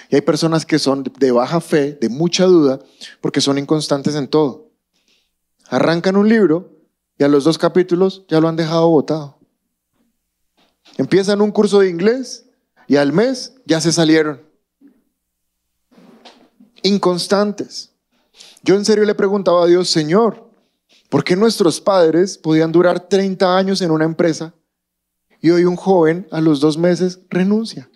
Y 0.09 0.15
hay 0.15 0.21
personas 0.21 0.65
que 0.65 0.77
son 0.77 1.03
de 1.03 1.31
baja 1.31 1.61
fe, 1.61 1.93
de 1.93 2.09
mucha 2.09 2.45
duda, 2.45 2.79
porque 3.21 3.39
son 3.39 3.57
inconstantes 3.57 4.15
en 4.15 4.27
todo. 4.27 4.69
Arrancan 5.69 6.17
un 6.17 6.27
libro 6.27 6.80
y 7.21 7.23
a 7.23 7.27
los 7.27 7.43
dos 7.43 7.59
capítulos 7.59 8.25
ya 8.27 8.39
lo 8.39 8.47
han 8.47 8.55
dejado 8.55 8.89
botado. 8.89 9.37
Empiezan 10.97 11.39
un 11.39 11.51
curso 11.51 11.77
de 11.77 11.87
inglés 11.87 12.47
y 12.87 12.95
al 12.95 13.13
mes 13.13 13.53
ya 13.63 13.79
se 13.79 13.91
salieron. 13.91 14.41
Inconstantes. 16.81 17.91
Yo 18.63 18.73
en 18.73 18.85
serio 18.85 19.05
le 19.05 19.13
preguntaba 19.13 19.65
a 19.65 19.67
Dios, 19.67 19.87
Señor, 19.87 20.49
¿por 21.09 21.23
qué 21.23 21.35
nuestros 21.35 21.79
padres 21.79 22.39
podían 22.39 22.71
durar 22.71 23.07
30 23.07 23.55
años 23.55 23.83
en 23.83 23.91
una 23.91 24.05
empresa 24.05 24.55
y 25.41 25.51
hoy 25.51 25.65
un 25.65 25.75
joven 25.75 26.27
a 26.31 26.41
los 26.41 26.59
dos 26.59 26.75
meses 26.75 27.19
renuncia? 27.29 27.87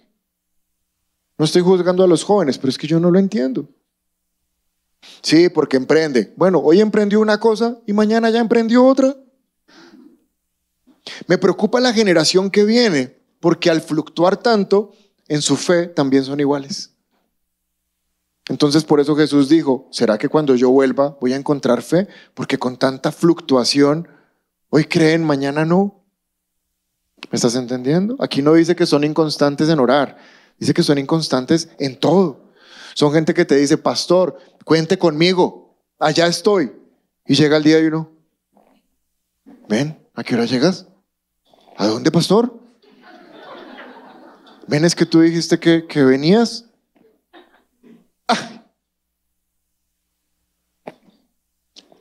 No 1.40 1.46
estoy 1.46 1.64
juzgando 1.64 2.04
a 2.04 2.08
los 2.08 2.24
jóvenes, 2.24 2.60
pero 2.60 2.70
es 2.70 2.78
que 2.78 2.86
yo 2.86 3.00
no 3.00 3.10
lo 3.10 3.18
entiendo. 3.18 3.68
Sí, 5.22 5.50
porque 5.50 5.78
emprende. 5.78 6.34
Bueno, 6.36 6.60
hoy 6.60 6.82
emprendió 6.82 7.20
una 7.20 7.40
cosa 7.40 7.80
y 7.86 7.94
mañana 7.94 8.30
ya 8.30 8.40
emprendió 8.40 8.86
otra. 8.86 9.16
Me 11.28 11.38
preocupa 11.38 11.80
la 11.80 11.94
generación 11.94 12.50
que 12.50 12.64
viene, 12.64 13.18
porque 13.40 13.70
al 13.70 13.82
fluctuar 13.82 14.38
tanto, 14.38 14.94
en 15.28 15.42
su 15.42 15.56
fe 15.56 15.88
también 15.88 16.24
son 16.24 16.40
iguales. 16.40 16.92
Entonces 18.48 18.84
por 18.84 19.00
eso 19.00 19.16
Jesús 19.16 19.50
dijo, 19.50 19.88
¿será 19.92 20.18
que 20.18 20.30
cuando 20.30 20.56
yo 20.56 20.70
vuelva 20.70 21.18
voy 21.20 21.34
a 21.34 21.36
encontrar 21.36 21.82
fe? 21.82 22.08
Porque 22.34 22.60
con 22.60 22.78
tanta 22.78 23.12
fluctuación, 23.12 24.08
hoy 24.70 24.86
creen, 24.86 25.24
mañana 25.24 25.66
no. 25.66 26.04
¿Me 27.32 27.38
estás 27.38 27.56
entendiendo? 27.56 28.16
Aquí 28.20 28.44
no 28.44 28.54
dice 28.54 28.76
que 28.76 28.86
son 28.86 29.04
inconstantes 29.04 29.70
en 29.70 29.80
orar, 29.80 30.18
dice 30.60 30.76
que 30.76 30.84
son 30.84 31.00
inconstantes 31.00 31.70
en 31.80 32.00
todo. 32.00 32.45
Son 32.96 33.12
gente 33.12 33.34
que 33.34 33.44
te 33.44 33.58
dice, 33.58 33.78
pastor, 33.78 34.38
cuente 34.64 34.98
conmigo, 34.98 35.76
allá 36.00 36.28
estoy. 36.28 36.72
Y 37.28 37.36
llega 37.36 37.58
el 37.58 37.64
día 37.64 37.78
y 37.82 37.88
uno, 37.88 38.10
ven, 39.68 40.08
¿a 40.14 40.24
qué 40.24 40.36
hora 40.36 40.46
llegas? 40.46 40.88
¿A 41.76 41.88
dónde, 41.88 42.10
pastor? 42.10 42.58
Ven, 44.68 44.86
es 44.86 44.96
que 44.96 45.06
tú 45.06 45.20
dijiste 45.20 45.60
que, 45.60 45.86
que 45.86 46.06
venías. 46.06 46.68
Ah. 48.30 48.64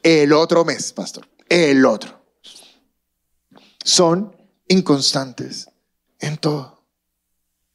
El 0.01 0.33
otro 0.33 0.65
mes, 0.65 0.93
pastor, 0.93 1.29
el 1.49 1.85
otro. 1.87 2.25
Son 3.83 4.33
inconstantes 4.69 5.69
en 6.21 6.37
todo. 6.37 6.74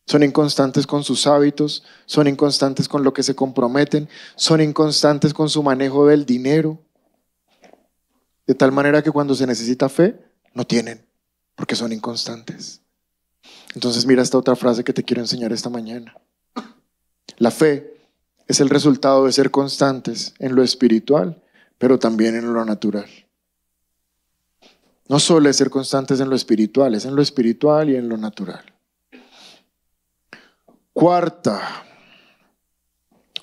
Son 0.09 0.23
inconstantes 0.23 0.87
con 0.87 1.03
sus 1.03 1.27
hábitos, 1.27 1.83
son 2.07 2.27
inconstantes 2.27 2.87
con 2.87 3.03
lo 3.03 3.13
que 3.13 3.21
se 3.21 3.35
comprometen, 3.35 4.09
son 4.35 4.59
inconstantes 4.59 5.35
con 5.35 5.51
su 5.51 5.61
manejo 5.61 6.07
del 6.07 6.25
dinero. 6.25 6.79
De 8.47 8.55
tal 8.55 8.71
manera 8.71 9.03
que 9.03 9.11
cuando 9.11 9.35
se 9.35 9.45
necesita 9.45 9.87
fe, 9.87 10.19
no 10.55 10.65
tienen, 10.65 11.05
porque 11.53 11.75
son 11.75 11.93
inconstantes. 11.93 12.81
Entonces 13.75 14.07
mira 14.07 14.23
esta 14.23 14.39
otra 14.39 14.55
frase 14.55 14.83
que 14.83 14.93
te 14.93 15.03
quiero 15.03 15.21
enseñar 15.21 15.53
esta 15.53 15.69
mañana. 15.69 16.15
La 17.37 17.51
fe 17.51 17.93
es 18.47 18.59
el 18.61 18.69
resultado 18.69 19.27
de 19.27 19.31
ser 19.31 19.51
constantes 19.51 20.33
en 20.39 20.55
lo 20.55 20.63
espiritual, 20.63 21.39
pero 21.77 21.99
también 21.99 22.35
en 22.35 22.51
lo 22.51 22.65
natural. 22.65 23.05
No 25.07 25.19
solo 25.19 25.51
es 25.51 25.57
ser 25.57 25.69
constantes 25.69 26.19
en 26.19 26.31
lo 26.31 26.35
espiritual, 26.35 26.95
es 26.95 27.05
en 27.05 27.15
lo 27.15 27.21
espiritual 27.21 27.91
y 27.91 27.95
en 27.95 28.09
lo 28.09 28.17
natural. 28.17 28.78
Cuarta, 30.93 31.85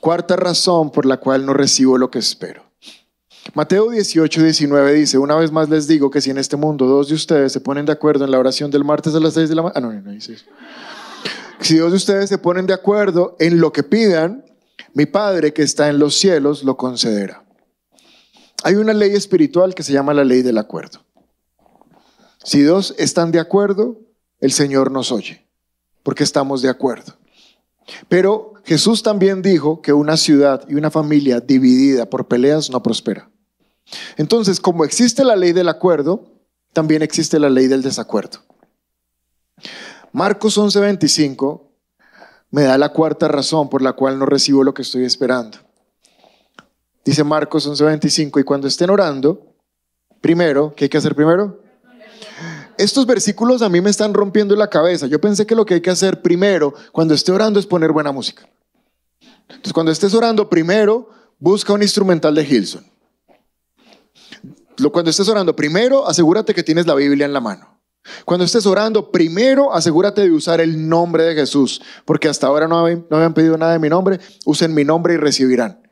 cuarta 0.01 0.37
razón 0.37 0.91
por 0.91 1.07
la 1.07 1.17
cual 1.19 1.47
no 1.47 1.55
recibo 1.55 1.97
lo 1.97 2.11
que 2.11 2.19
espero. 2.19 2.63
Mateo 3.55 3.91
18, 3.91 4.43
19 4.43 4.93
dice, 4.93 5.19
una 5.19 5.37
vez 5.37 5.53
más 5.53 5.69
les 5.69 5.87
digo 5.87 6.11
que 6.11 6.21
si 6.21 6.31
en 6.31 6.39
este 6.39 6.57
mundo 6.57 6.87
dos 6.87 7.09
de 7.09 7.15
ustedes 7.15 7.53
se 7.53 7.61
ponen 7.61 7.87
de 7.87 7.93
acuerdo 7.93 8.25
en 8.25 8.31
la 8.31 8.39
oración 8.39 8.71
del 8.71 8.85
martes 8.85 9.15
a 9.15 9.21
las 9.21 9.35
6 9.35 9.49
de 9.49 9.55
la 9.55 9.63
mañana, 9.63 9.79
ah, 9.79 9.81
no, 9.81 9.93
no 9.93 10.11
dice 10.11 10.35
eso. 10.35 10.47
Si 11.61 11.79
dos 11.79 11.91
de 11.93 11.97
ustedes 11.97 12.29
se 12.29 12.39
ponen 12.39 12.67
de 12.67 12.75
acuerdo 12.75 13.37
en 13.39 13.61
lo 13.61 13.73
que 13.73 13.83
pidan, 13.83 14.45
mi 14.93 15.07
Padre 15.07 15.53
que 15.53 15.63
está 15.63 15.89
en 15.89 15.99
los 15.99 16.17
cielos 16.17 16.65
lo 16.65 16.77
concederá. 16.77 17.45
Hay 18.63 18.75
una 18.75 18.93
ley 18.93 19.15
espiritual 19.15 19.75
que 19.75 19.83
se 19.83 19.93
llama 19.93 20.13
la 20.13 20.25
ley 20.25 20.43
del 20.43 20.59
acuerdo. 20.59 21.05
Si 22.43 22.63
dos 22.63 22.95
están 22.99 23.33
de 23.33 23.41
acuerdo, 23.41 24.01
el 24.41 24.53
Señor 24.53 24.91
nos 24.91 25.13
oye, 25.13 25.47
porque 26.03 26.25
estamos 26.25 26.63
de 26.63 26.69
acuerdo. 26.69 27.15
Pero 28.09 28.55
Jesús 28.65 29.03
también 29.03 29.43
dijo 29.43 29.81
que 29.81 29.93
una 29.93 30.17
ciudad 30.17 30.65
y 30.69 30.75
una 30.75 30.91
familia 30.91 31.41
dividida 31.41 32.07
por 32.11 32.27
peleas 32.27 32.71
no 32.71 32.83
prospera. 32.83 33.31
Entonces, 34.17 34.61
como 34.61 34.85
existe 34.85 35.25
la 35.25 35.37
ley 35.37 35.53
del 35.53 35.69
acuerdo, 35.69 36.33
también 36.73 37.03
existe 37.03 37.39
la 37.39 37.49
ley 37.49 37.69
del 37.69 37.83
desacuerdo. 37.83 38.41
Marcos 40.13 40.59
11:25 40.59 41.63
me 42.51 42.63
da 42.63 42.79
la 42.79 42.93
cuarta 42.93 43.29
razón 43.29 43.69
por 43.69 43.83
la 43.83 43.93
cual 43.93 44.19
no 44.19 44.27
recibo 44.27 44.65
lo 44.65 44.75
que 44.75 44.83
estoy 44.83 45.05
esperando. 45.05 45.59
Dice 47.05 47.23
Marcos 47.23 47.67
11:25, 47.69 48.41
y 48.41 48.45
cuando 48.45 48.67
estén 48.67 48.91
orando, 48.91 49.55
primero, 50.21 50.75
¿qué 50.75 50.87
hay 50.87 50.89
que 50.89 50.99
hacer 50.99 51.15
primero? 51.15 51.63
Estos 52.79 53.07
versículos 53.07 53.63
a 53.63 53.69
mí 53.69 53.81
me 53.81 53.91
están 53.91 54.15
rompiendo 54.15 54.55
la 54.57 54.69
cabeza. 54.69 55.07
Yo 55.07 55.21
pensé 55.21 55.47
que 55.47 55.55
lo 55.55 55.65
que 55.65 55.75
hay 55.75 55.81
que 55.81 55.91
hacer 55.91 56.23
primero 56.23 56.75
cuando 56.93 57.15
esté 57.15 57.33
orando 57.33 57.59
es 57.59 57.67
poner 57.67 57.93
buena 57.93 58.13
música. 58.13 58.49
Entonces, 59.49 59.73
cuando 59.73 59.93
estés 59.93 60.13
orando, 60.15 60.49
primero 60.49 61.09
busca 61.39 61.73
un 61.73 61.83
instrumental 61.83 62.35
de 62.35 62.43
Hilson. 62.43 62.87
Cuando 64.93 65.11
estés 65.11 65.29
orando, 65.29 65.57
primero 65.57 66.07
asegúrate 66.07 66.55
que 66.55 66.63
tienes 66.63 66.87
la 66.87 66.95
Biblia 66.95 67.25
en 67.25 67.33
la 67.33 67.41
mano. 67.41 67.81
Cuando 68.25 68.45
estés 68.45 68.67
orando, 68.67 69.11
primero 69.11 69.73
asegúrate 69.73 70.23
de 70.23 70.31
usar 70.31 70.61
el 70.61 70.89
nombre 70.89 71.25
de 71.25 71.35
Jesús, 71.35 71.83
porque 72.05 72.29
hasta 72.29 72.47
ahora 72.47 72.69
no 72.69 72.79
habían, 72.79 73.07
no 73.11 73.17
habían 73.17 73.35
pedido 73.35 73.57
nada 73.57 73.73
de 73.73 73.79
mi 73.79 73.89
nombre, 73.89 74.21
usen 74.45 74.75
mi 74.75 74.85
nombre 74.85 75.15
y 75.15 75.17
recibirán. 75.17 75.83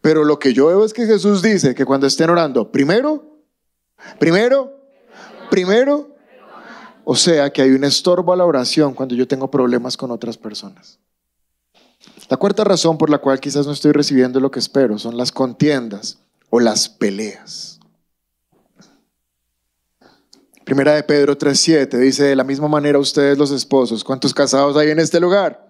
Pero 0.00 0.24
lo 0.24 0.38
que 0.38 0.52
yo 0.52 0.66
veo 0.66 0.84
es 0.84 0.92
que 0.92 1.06
Jesús 1.06 1.42
dice 1.42 1.74
que 1.74 1.84
cuando 1.84 2.06
estén 2.06 2.28
orando, 2.28 2.70
primero, 2.70 3.40
primero, 4.18 4.81
primero. 5.52 6.08
O 7.04 7.14
sea 7.14 7.52
que 7.52 7.60
hay 7.60 7.72
un 7.72 7.84
estorbo 7.84 8.32
a 8.32 8.36
la 8.36 8.46
oración 8.46 8.94
cuando 8.94 9.14
yo 9.14 9.28
tengo 9.28 9.50
problemas 9.50 9.98
con 9.98 10.10
otras 10.10 10.38
personas. 10.38 10.98
La 12.30 12.38
cuarta 12.38 12.64
razón 12.64 12.96
por 12.96 13.10
la 13.10 13.18
cual 13.18 13.38
quizás 13.38 13.66
no 13.66 13.72
estoy 13.72 13.92
recibiendo 13.92 14.40
lo 14.40 14.50
que 14.50 14.60
espero 14.60 14.98
son 14.98 15.18
las 15.18 15.30
contiendas 15.30 16.18
o 16.48 16.58
las 16.58 16.88
peleas. 16.88 17.78
Primera 20.64 20.94
de 20.94 21.02
Pedro 21.02 21.36
3.7 21.36 21.98
dice, 21.98 22.24
de 22.24 22.36
la 22.36 22.44
misma 22.44 22.68
manera 22.68 22.98
ustedes 22.98 23.36
los 23.36 23.50
esposos, 23.50 24.04
¿cuántos 24.04 24.32
casados 24.32 24.74
hay 24.78 24.88
en 24.88 25.00
este 25.00 25.20
lugar? 25.20 25.68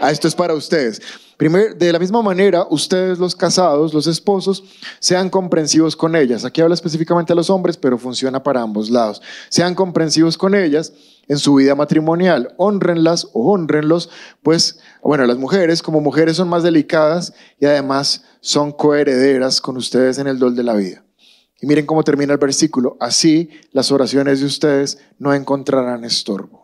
Ah, 0.00 0.12
esto 0.12 0.28
es 0.28 0.36
para 0.36 0.54
ustedes 0.54 1.02
de 1.48 1.92
la 1.92 1.98
misma 1.98 2.20
manera, 2.20 2.66
ustedes 2.68 3.18
los 3.18 3.34
casados, 3.34 3.94
los 3.94 4.06
esposos, 4.06 4.62
sean 4.98 5.30
comprensivos 5.30 5.96
con 5.96 6.14
ellas. 6.14 6.44
Aquí 6.44 6.60
habla 6.60 6.74
específicamente 6.74 7.32
a 7.32 7.36
los 7.36 7.48
hombres, 7.48 7.78
pero 7.78 7.96
funciona 7.96 8.42
para 8.42 8.60
ambos 8.60 8.90
lados. 8.90 9.22
Sean 9.48 9.74
comprensivos 9.74 10.36
con 10.36 10.54
ellas 10.54 10.92
en 11.28 11.38
su 11.38 11.54
vida 11.54 11.74
matrimonial. 11.74 12.52
Honrenlas 12.58 13.28
o 13.32 13.52
honrenlos, 13.52 14.10
pues, 14.42 14.80
bueno, 15.02 15.24
las 15.24 15.38
mujeres 15.38 15.82
como 15.82 16.02
mujeres 16.02 16.36
son 16.36 16.50
más 16.50 16.62
delicadas 16.62 17.32
y 17.58 17.64
además 17.64 18.24
son 18.42 18.72
coherederas 18.72 19.62
con 19.62 19.78
ustedes 19.78 20.18
en 20.18 20.26
el 20.26 20.38
dol 20.38 20.54
de 20.54 20.62
la 20.62 20.74
vida. 20.74 21.04
Y 21.62 21.66
miren 21.66 21.86
cómo 21.86 22.04
termina 22.04 22.34
el 22.34 22.38
versículo. 22.38 22.98
Así 23.00 23.48
las 23.72 23.90
oraciones 23.92 24.40
de 24.40 24.46
ustedes 24.46 24.98
no 25.18 25.32
encontrarán 25.32 26.04
estorbo. 26.04 26.59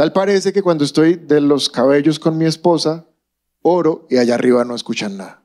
Tal 0.00 0.14
parece 0.14 0.54
que 0.54 0.62
cuando 0.62 0.82
estoy 0.82 1.16
de 1.16 1.42
los 1.42 1.68
cabellos 1.68 2.18
con 2.18 2.38
mi 2.38 2.46
esposa, 2.46 3.04
oro 3.60 4.06
y 4.08 4.16
allá 4.16 4.34
arriba 4.34 4.64
no 4.64 4.74
escuchan 4.74 5.18
nada. 5.18 5.42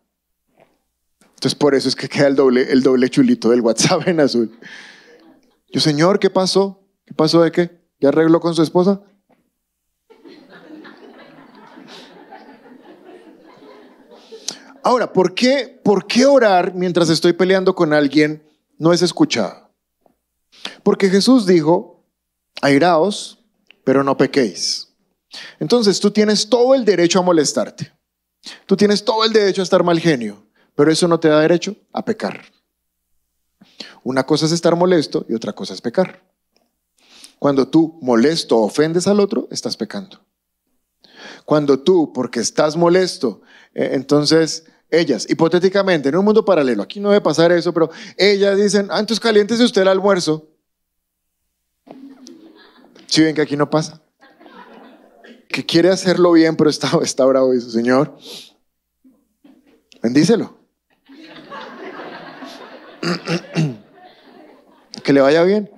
Entonces 1.19 1.55
por 1.55 1.75
eso 1.75 1.89
es 1.89 1.95
que 1.97 2.07
queda 2.07 2.27
el 2.27 2.37
doble, 2.37 2.71
el 2.71 2.81
doble 2.81 3.09
chulito 3.09 3.49
del 3.49 3.59
WhatsApp 3.59 4.07
en 4.07 4.21
azul. 4.21 4.57
Yo, 5.73 5.81
Señor, 5.81 6.19
¿qué 6.19 6.29
pasó? 6.29 6.79
¿Qué 7.03 7.13
pasó 7.13 7.41
de 7.41 7.51
qué? 7.51 7.81
¿Ya 7.99 8.07
arregló 8.07 8.39
con 8.39 8.55
su 8.55 8.61
esposa? 8.61 9.01
Ahora, 14.83 15.11
¿por 15.11 15.35
qué, 15.35 15.81
¿por 15.83 16.07
qué 16.07 16.25
orar 16.25 16.73
mientras 16.73 17.09
estoy 17.09 17.33
peleando 17.33 17.75
con 17.75 17.91
alguien 17.91 18.41
no 18.77 18.93
es 18.93 19.01
escuchado? 19.01 19.69
Porque 20.81 21.09
Jesús 21.09 21.45
dijo, 21.45 22.05
airaos, 22.61 23.34
pero 23.85 24.03
no 24.03 24.17
pequéis. 24.17 24.89
Entonces 25.59 26.01
tú 26.01 26.11
tienes 26.11 26.49
todo 26.49 26.75
el 26.75 26.83
derecho 26.83 27.19
a 27.19 27.21
molestarte. 27.21 27.93
Tú 28.65 28.75
tienes 28.75 29.05
todo 29.05 29.23
el 29.23 29.31
derecho 29.31 29.61
a 29.61 29.63
estar 29.63 29.83
mal 29.83 29.99
genio, 29.99 30.45
pero 30.75 30.91
eso 30.91 31.07
no 31.07 31.19
te 31.19 31.29
da 31.29 31.39
derecho 31.39 31.77
a 31.93 32.03
pecar. 32.03 32.41
Una 34.03 34.25
cosa 34.25 34.45
es 34.45 34.51
estar 34.51 34.75
molesto 34.75 35.25
y 35.29 35.33
otra 35.33 35.53
cosa 35.53 35.73
es 35.73 35.81
pecar. 35.81 36.21
Cuando 37.39 37.67
tú 37.67 37.97
molesto 38.01 38.57
ofendes 38.57 39.07
al 39.07 39.19
otro, 39.19 39.47
estás 39.51 39.77
pecando. 39.77 40.19
Cuando 41.43 41.79
tú, 41.79 42.11
porque 42.13 42.39
estás 42.39 42.75
molesto, 42.75 43.41
eh, 43.73 43.91
entonces 43.93 44.65
ellas, 44.89 45.27
hipotéticamente, 45.29 46.09
en 46.09 46.17
un 46.17 46.25
mundo 46.25 46.45
paralelo, 46.45 46.83
aquí 46.83 46.99
no 46.99 47.09
debe 47.09 47.21
pasar 47.21 47.51
eso, 47.51 47.73
pero 47.73 47.89
ellas 48.17 48.57
dicen, 48.57 48.87
ah, 48.91 48.99
entonces 48.99 49.19
caliéntese 49.19 49.63
usted 49.63 49.81
el 49.81 49.87
almuerzo. 49.89 50.54
Si 53.07 53.21
ven 53.21 53.35
que 53.35 53.41
aquí 53.41 53.55
no 53.55 53.69
pasa. 53.69 54.01
Que 55.47 55.65
quiere 55.65 55.89
hacerlo 55.89 56.33
bien, 56.33 56.55
pero 56.55 56.69
está, 56.69 56.91
está 57.01 57.25
bravo, 57.25 57.53
dice, 57.53 57.71
Señor, 57.71 58.17
bendícelo. 60.01 60.57
que 65.03 65.13
le 65.13 65.21
vaya 65.21 65.43
bien. 65.43 65.71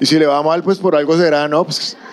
Y 0.00 0.06
si 0.06 0.18
le 0.18 0.26
va 0.26 0.42
mal, 0.42 0.62
pues 0.62 0.78
por 0.78 0.94
algo 0.94 1.16
será, 1.16 1.48
¿no? 1.48 1.64
Pues 1.64 1.96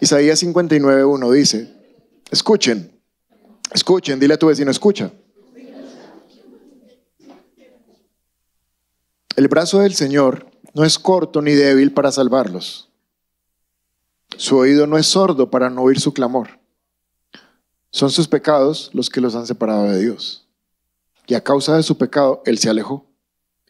Isaías 0.00 0.42
59.1 0.42 1.32
dice, 1.32 1.72
escuchen, 2.30 3.00
escuchen, 3.72 4.20
dile 4.20 4.34
a 4.34 4.38
tu 4.38 4.48
vecino, 4.48 4.70
escucha. 4.70 5.10
El 9.34 9.48
brazo 9.48 9.78
del 9.78 9.94
Señor 9.94 10.50
no 10.74 10.84
es 10.84 10.98
corto 10.98 11.40
ni 11.40 11.52
débil 11.52 11.92
para 11.92 12.12
salvarlos. 12.12 12.90
Su 14.36 14.58
oído 14.58 14.86
no 14.86 14.98
es 14.98 15.06
sordo 15.06 15.50
para 15.50 15.70
no 15.70 15.82
oír 15.82 16.00
su 16.00 16.12
clamor. 16.12 16.60
Son 17.90 18.10
sus 18.10 18.28
pecados 18.28 18.90
los 18.92 19.08
que 19.08 19.20
los 19.20 19.34
han 19.34 19.46
separado 19.46 19.84
de 19.84 20.00
Dios. 20.00 20.48
Y 21.26 21.34
a 21.34 21.42
causa 21.42 21.76
de 21.76 21.82
su 21.82 21.96
pecado, 21.96 22.42
Él 22.44 22.58
se 22.58 22.68
alejó 22.68 23.06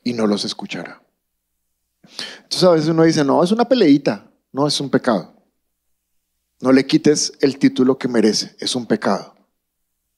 y 0.02 0.14
no 0.14 0.26
los 0.26 0.44
escuchará. 0.44 1.02
Entonces 2.42 2.64
a 2.64 2.72
veces 2.72 2.88
uno 2.88 3.04
dice, 3.04 3.24
no, 3.24 3.42
es 3.42 3.52
una 3.52 3.68
peleita, 3.68 4.30
no 4.50 4.66
es 4.66 4.80
un 4.80 4.90
pecado. 4.90 5.34
No 6.60 6.72
le 6.72 6.86
quites 6.86 7.32
el 7.40 7.58
título 7.58 7.98
que 7.98 8.08
merece, 8.08 8.56
es 8.58 8.74
un 8.74 8.86
pecado. 8.86 9.34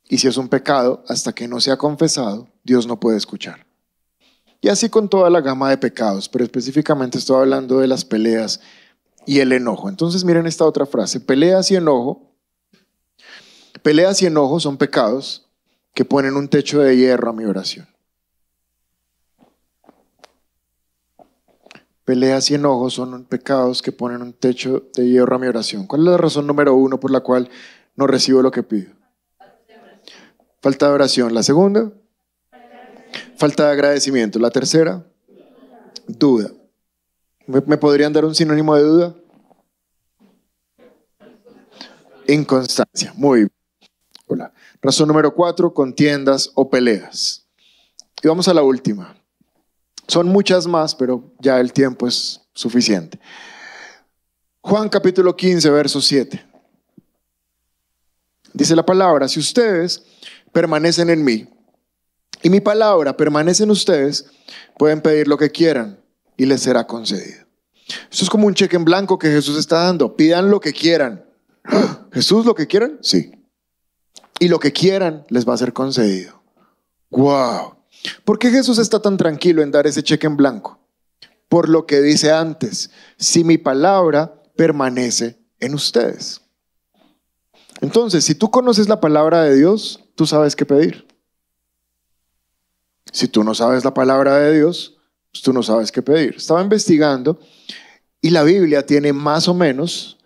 Y 0.08 0.18
si 0.18 0.28
es 0.28 0.36
un 0.36 0.48
pecado, 0.48 1.04
hasta 1.08 1.34
que 1.34 1.48
no 1.48 1.60
sea 1.60 1.76
confesado, 1.76 2.48
Dios 2.62 2.86
no 2.86 3.00
puede 3.00 3.16
escuchar. 3.16 3.63
Y 4.64 4.70
así 4.70 4.88
con 4.88 5.10
toda 5.10 5.28
la 5.28 5.42
gama 5.42 5.68
de 5.68 5.76
pecados, 5.76 6.26
pero 6.26 6.42
específicamente 6.42 7.18
estoy 7.18 7.36
hablando 7.36 7.80
de 7.80 7.86
las 7.86 8.02
peleas 8.02 8.62
y 9.26 9.40
el 9.40 9.52
enojo. 9.52 9.90
Entonces 9.90 10.24
miren 10.24 10.46
esta 10.46 10.64
otra 10.64 10.86
frase, 10.86 11.20
peleas 11.20 11.70
y 11.70 11.76
enojo. 11.76 12.32
Peleas 13.82 14.22
y 14.22 14.26
enojo 14.26 14.58
son 14.60 14.78
pecados 14.78 15.50
que 15.92 16.06
ponen 16.06 16.34
un 16.34 16.48
techo 16.48 16.80
de 16.80 16.96
hierro 16.96 17.28
a 17.28 17.32
mi 17.34 17.44
oración. 17.44 17.86
Peleas 22.06 22.50
y 22.50 22.54
enojos 22.54 22.94
son 22.94 23.24
pecados 23.24 23.82
que 23.82 23.92
ponen 23.92 24.22
un 24.22 24.32
techo 24.32 24.84
de 24.94 25.06
hierro 25.06 25.36
a 25.36 25.38
mi 25.38 25.46
oración. 25.46 25.86
¿Cuál 25.86 26.04
es 26.04 26.06
la 26.06 26.16
razón 26.16 26.46
número 26.46 26.74
uno 26.74 26.98
por 26.98 27.10
la 27.10 27.20
cual 27.20 27.50
no 27.96 28.06
recibo 28.06 28.40
lo 28.40 28.50
que 28.50 28.62
pido? 28.62 28.94
Falta 30.62 30.88
de 30.88 30.94
oración. 30.94 31.34
La 31.34 31.42
segunda, 31.42 31.92
falta 33.36 33.66
de 33.66 33.72
agradecimiento. 33.72 34.38
La 34.38 34.50
tercera, 34.50 35.04
duda. 36.06 36.50
¿Me, 37.46 37.76
podrían 37.76 38.12
dar 38.12 38.24
un 38.24 38.34
sinónimo 38.34 38.74
de 38.74 38.82
duda? 38.82 39.14
Inconstancia. 42.26 43.12
Muy 43.16 43.40
bien. 43.40 43.52
Hola. 44.26 44.52
Razón 44.80 45.08
número 45.08 45.34
cuatro, 45.34 45.72
contiendas 45.72 46.50
o 46.54 46.68
peleas. 46.68 47.46
Y 48.22 48.28
vamos 48.28 48.48
a 48.48 48.54
la 48.54 48.62
última. 48.62 49.14
Son 50.08 50.28
muchas 50.28 50.66
más, 50.66 50.94
pero 50.94 51.32
ya 51.40 51.60
el 51.60 51.72
tiempo 51.72 52.06
es 52.06 52.40
suficiente. 52.54 53.18
Juan 54.62 54.88
capítulo 54.88 55.36
15, 55.36 55.70
verso 55.70 56.00
7. 56.00 56.42
Dice 58.54 58.76
la 58.76 58.86
palabra, 58.86 59.28
si 59.28 59.40
ustedes 59.40 60.02
permanecen 60.52 61.10
en 61.10 61.24
mí 61.24 61.53
y 62.44 62.50
mi 62.50 62.60
palabra 62.60 63.16
permanece 63.16 63.64
en 63.64 63.70
ustedes, 63.70 64.26
pueden 64.78 65.00
pedir 65.00 65.26
lo 65.26 65.38
que 65.38 65.50
quieran 65.50 65.98
y 66.36 66.44
les 66.44 66.60
será 66.60 66.86
concedido. 66.86 67.46
Esto 68.10 68.24
es 68.24 68.28
como 68.28 68.46
un 68.46 68.54
cheque 68.54 68.76
en 68.76 68.84
blanco 68.84 69.18
que 69.18 69.30
Jesús 69.30 69.58
está 69.58 69.84
dando. 69.84 70.14
Pidan 70.14 70.50
lo 70.50 70.60
que 70.60 70.74
quieran. 70.74 71.24
Jesús, 72.12 72.44
lo 72.44 72.54
que 72.54 72.66
quieran, 72.66 72.98
sí. 73.00 73.32
Y 74.38 74.48
lo 74.48 74.58
que 74.58 74.72
quieran 74.72 75.24
les 75.30 75.48
va 75.48 75.54
a 75.54 75.56
ser 75.56 75.72
concedido. 75.72 76.42
Wow. 77.08 77.76
¿Por 78.26 78.38
qué 78.38 78.50
Jesús 78.50 78.76
está 78.76 79.00
tan 79.00 79.16
tranquilo 79.16 79.62
en 79.62 79.70
dar 79.70 79.86
ese 79.86 80.02
cheque 80.02 80.26
en 80.26 80.36
blanco? 80.36 80.78
Por 81.48 81.70
lo 81.70 81.86
que 81.86 82.02
dice 82.02 82.30
antes, 82.30 82.90
si 83.16 83.42
mi 83.42 83.56
palabra 83.56 84.42
permanece 84.54 85.38
en 85.60 85.74
ustedes. 85.74 86.42
Entonces, 87.80 88.22
si 88.22 88.34
tú 88.34 88.50
conoces 88.50 88.86
la 88.86 89.00
palabra 89.00 89.42
de 89.44 89.56
Dios, 89.56 90.04
tú 90.14 90.26
sabes 90.26 90.54
qué 90.54 90.66
pedir. 90.66 91.06
Si 93.14 93.28
tú 93.28 93.44
no 93.44 93.54
sabes 93.54 93.84
la 93.84 93.94
palabra 93.94 94.38
de 94.38 94.56
Dios, 94.56 94.96
pues 95.30 95.40
tú 95.40 95.52
no 95.52 95.62
sabes 95.62 95.92
qué 95.92 96.02
pedir. 96.02 96.34
Estaba 96.34 96.60
investigando 96.60 97.38
y 98.20 98.30
la 98.30 98.42
Biblia 98.42 98.84
tiene 98.84 99.12
más 99.12 99.46
o 99.46 99.54
menos 99.54 100.18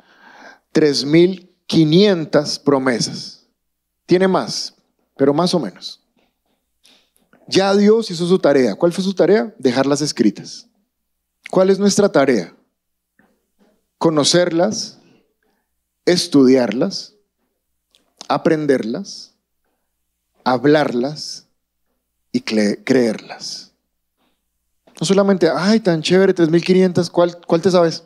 3.500 0.73 2.63
promesas. 2.63 3.47
Tiene 4.07 4.27
más, 4.27 4.75
pero 5.19 5.35
más 5.35 5.53
o 5.53 5.61
menos. 5.61 6.01
Ya 7.47 7.77
Dios 7.77 8.11
hizo 8.11 8.27
su 8.27 8.39
tarea. 8.39 8.75
¿Cuál 8.75 8.95
fue 8.95 9.05
su 9.05 9.13
tarea? 9.13 9.55
Dejarlas 9.59 10.01
escritas. 10.01 10.67
¿Cuál 11.51 11.69
es 11.69 11.79
nuestra 11.79 12.11
tarea? 12.11 12.57
Conocerlas, 13.99 14.99
estudiarlas, 16.07 17.17
aprenderlas, 18.29 19.35
hablarlas 20.43 21.48
y 22.33 22.41
creerlas. 22.41 23.73
No 25.01 25.07
solamente, 25.07 25.49
ay, 25.55 25.81
tan 25.81 26.03
chévere, 26.03 26.35
3500, 26.35 27.09
¿cuál, 27.11 27.39
¿cuál 27.47 27.63
te 27.63 27.71
sabes? 27.71 28.05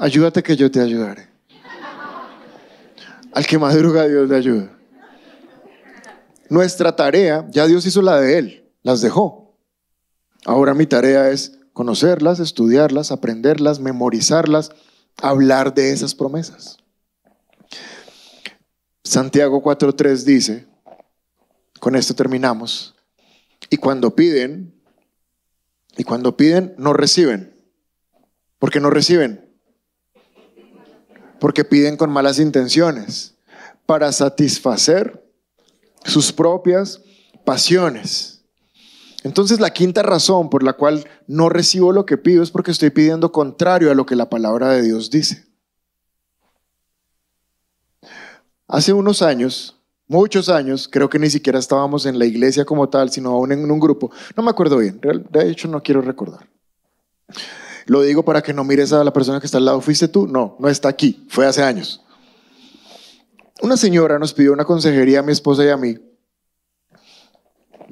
Ayúdate 0.00 0.42
que 0.42 0.56
yo 0.56 0.70
te 0.70 0.80
ayudaré. 0.80 1.28
Al 3.32 3.46
que 3.46 3.58
madruga 3.58 4.06
Dios 4.06 4.28
le 4.28 4.36
ayuda. 4.36 4.70
Nuestra 6.48 6.94
tarea, 6.94 7.46
ya 7.50 7.66
Dios 7.66 7.84
hizo 7.86 8.00
la 8.00 8.20
de 8.20 8.38
Él, 8.38 8.70
las 8.82 9.00
dejó. 9.00 9.56
Ahora 10.44 10.74
mi 10.74 10.86
tarea 10.86 11.30
es 11.30 11.58
conocerlas, 11.72 12.38
estudiarlas, 12.38 13.10
aprenderlas, 13.10 13.80
memorizarlas, 13.80 14.70
hablar 15.20 15.74
de 15.74 15.90
esas 15.92 16.14
promesas. 16.14 16.78
Santiago 19.02 19.62
4.3 19.62 20.24
dice, 20.24 20.66
con 21.84 21.96
esto 21.96 22.14
terminamos, 22.14 22.94
y 23.68 23.76
cuando 23.76 24.16
piden, 24.16 24.74
y 25.98 26.04
cuando 26.04 26.34
piden, 26.34 26.74
no 26.78 26.94
reciben. 26.94 27.54
¿Por 28.58 28.70
qué 28.70 28.80
no 28.80 28.88
reciben? 28.88 29.54
Porque 31.38 31.62
piden 31.62 31.98
con 31.98 32.08
malas 32.08 32.38
intenciones, 32.38 33.34
para 33.84 34.12
satisfacer 34.12 35.30
sus 36.06 36.32
propias 36.32 37.02
pasiones. 37.44 38.46
Entonces 39.22 39.60
la 39.60 39.68
quinta 39.68 40.02
razón 40.02 40.48
por 40.48 40.62
la 40.62 40.72
cual 40.72 41.06
no 41.26 41.50
recibo 41.50 41.92
lo 41.92 42.06
que 42.06 42.16
pido 42.16 42.42
es 42.42 42.50
porque 42.50 42.70
estoy 42.70 42.88
pidiendo 42.88 43.30
contrario 43.30 43.90
a 43.90 43.94
lo 43.94 44.06
que 44.06 44.16
la 44.16 44.30
palabra 44.30 44.70
de 44.70 44.80
Dios 44.80 45.10
dice. 45.10 45.44
Hace 48.68 48.94
unos 48.94 49.20
años, 49.20 49.73
muchos 50.06 50.48
años, 50.48 50.88
creo 50.90 51.08
que 51.08 51.18
ni 51.18 51.30
siquiera 51.30 51.58
estábamos 51.58 52.06
en 52.06 52.18
la 52.18 52.26
iglesia 52.26 52.64
como 52.64 52.88
tal, 52.88 53.10
sino 53.10 53.30
aún 53.30 53.52
en 53.52 53.70
un 53.70 53.80
grupo, 53.80 54.10
no 54.36 54.42
me 54.42 54.50
acuerdo 54.50 54.78
bien, 54.78 55.00
de 55.00 55.50
hecho 55.50 55.68
no 55.68 55.82
quiero 55.82 56.00
recordar. 56.00 56.48
Lo 57.86 58.02
digo 58.02 58.24
para 58.24 58.42
que 58.42 58.54
no 58.54 58.64
mires 58.64 58.92
a 58.92 59.04
la 59.04 59.12
persona 59.12 59.40
que 59.40 59.46
está 59.46 59.58
al 59.58 59.66
lado. 59.66 59.80
¿Fuiste 59.82 60.08
tú? 60.08 60.26
No, 60.26 60.56
no 60.58 60.70
está 60.70 60.88
aquí. 60.88 61.26
Fue 61.28 61.46
hace 61.46 61.62
años. 61.62 62.02
Una 63.60 63.76
señora 63.76 64.18
nos 64.18 64.32
pidió 64.32 64.54
una 64.54 64.64
consejería 64.64 65.20
a 65.20 65.22
mi 65.22 65.32
esposa 65.32 65.64
y 65.64 65.68
a 65.68 65.76
mí 65.76 65.98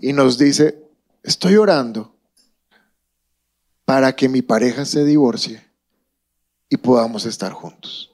y 0.02 0.12
nos 0.12 0.36
dice, 0.36 0.84
estoy 1.22 1.56
orando 1.56 2.12
para 3.84 4.14
que 4.14 4.28
mi 4.28 4.42
pareja 4.42 4.84
se 4.84 5.04
divorcie 5.04 5.64
y 6.68 6.76
podamos 6.76 7.24
estar 7.24 7.52
juntos. 7.52 8.12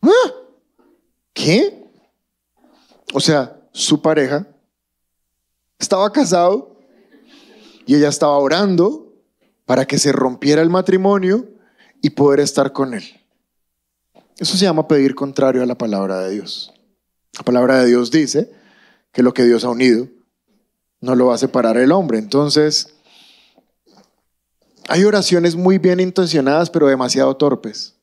¿Ah? 0.00 0.32
¿Qué? 1.34 1.79
O 3.12 3.20
sea, 3.20 3.60
su 3.72 4.00
pareja 4.00 4.46
estaba 5.78 6.10
casado 6.12 6.76
y 7.86 7.94
ella 7.94 8.08
estaba 8.08 8.36
orando 8.38 9.12
para 9.64 9.86
que 9.86 9.98
se 9.98 10.12
rompiera 10.12 10.62
el 10.62 10.70
matrimonio 10.70 11.48
y 12.02 12.10
poder 12.10 12.40
estar 12.40 12.72
con 12.72 12.94
él. 12.94 13.04
Eso 14.38 14.56
se 14.56 14.64
llama 14.64 14.88
pedir 14.88 15.14
contrario 15.14 15.62
a 15.62 15.66
la 15.66 15.76
palabra 15.76 16.20
de 16.20 16.30
Dios. 16.30 16.72
La 17.36 17.44
palabra 17.44 17.80
de 17.80 17.86
Dios 17.86 18.10
dice 18.10 18.50
que 19.12 19.22
lo 19.22 19.34
que 19.34 19.44
Dios 19.44 19.64
ha 19.64 19.70
unido 19.70 20.08
no 21.00 21.14
lo 21.14 21.26
va 21.26 21.34
a 21.34 21.38
separar 21.38 21.76
el 21.76 21.92
hombre. 21.92 22.18
Entonces, 22.18 22.94
hay 24.88 25.04
oraciones 25.04 25.56
muy 25.56 25.78
bien 25.78 26.00
intencionadas, 26.00 26.70
pero 26.70 26.88
demasiado 26.88 27.36
torpes. 27.36 27.96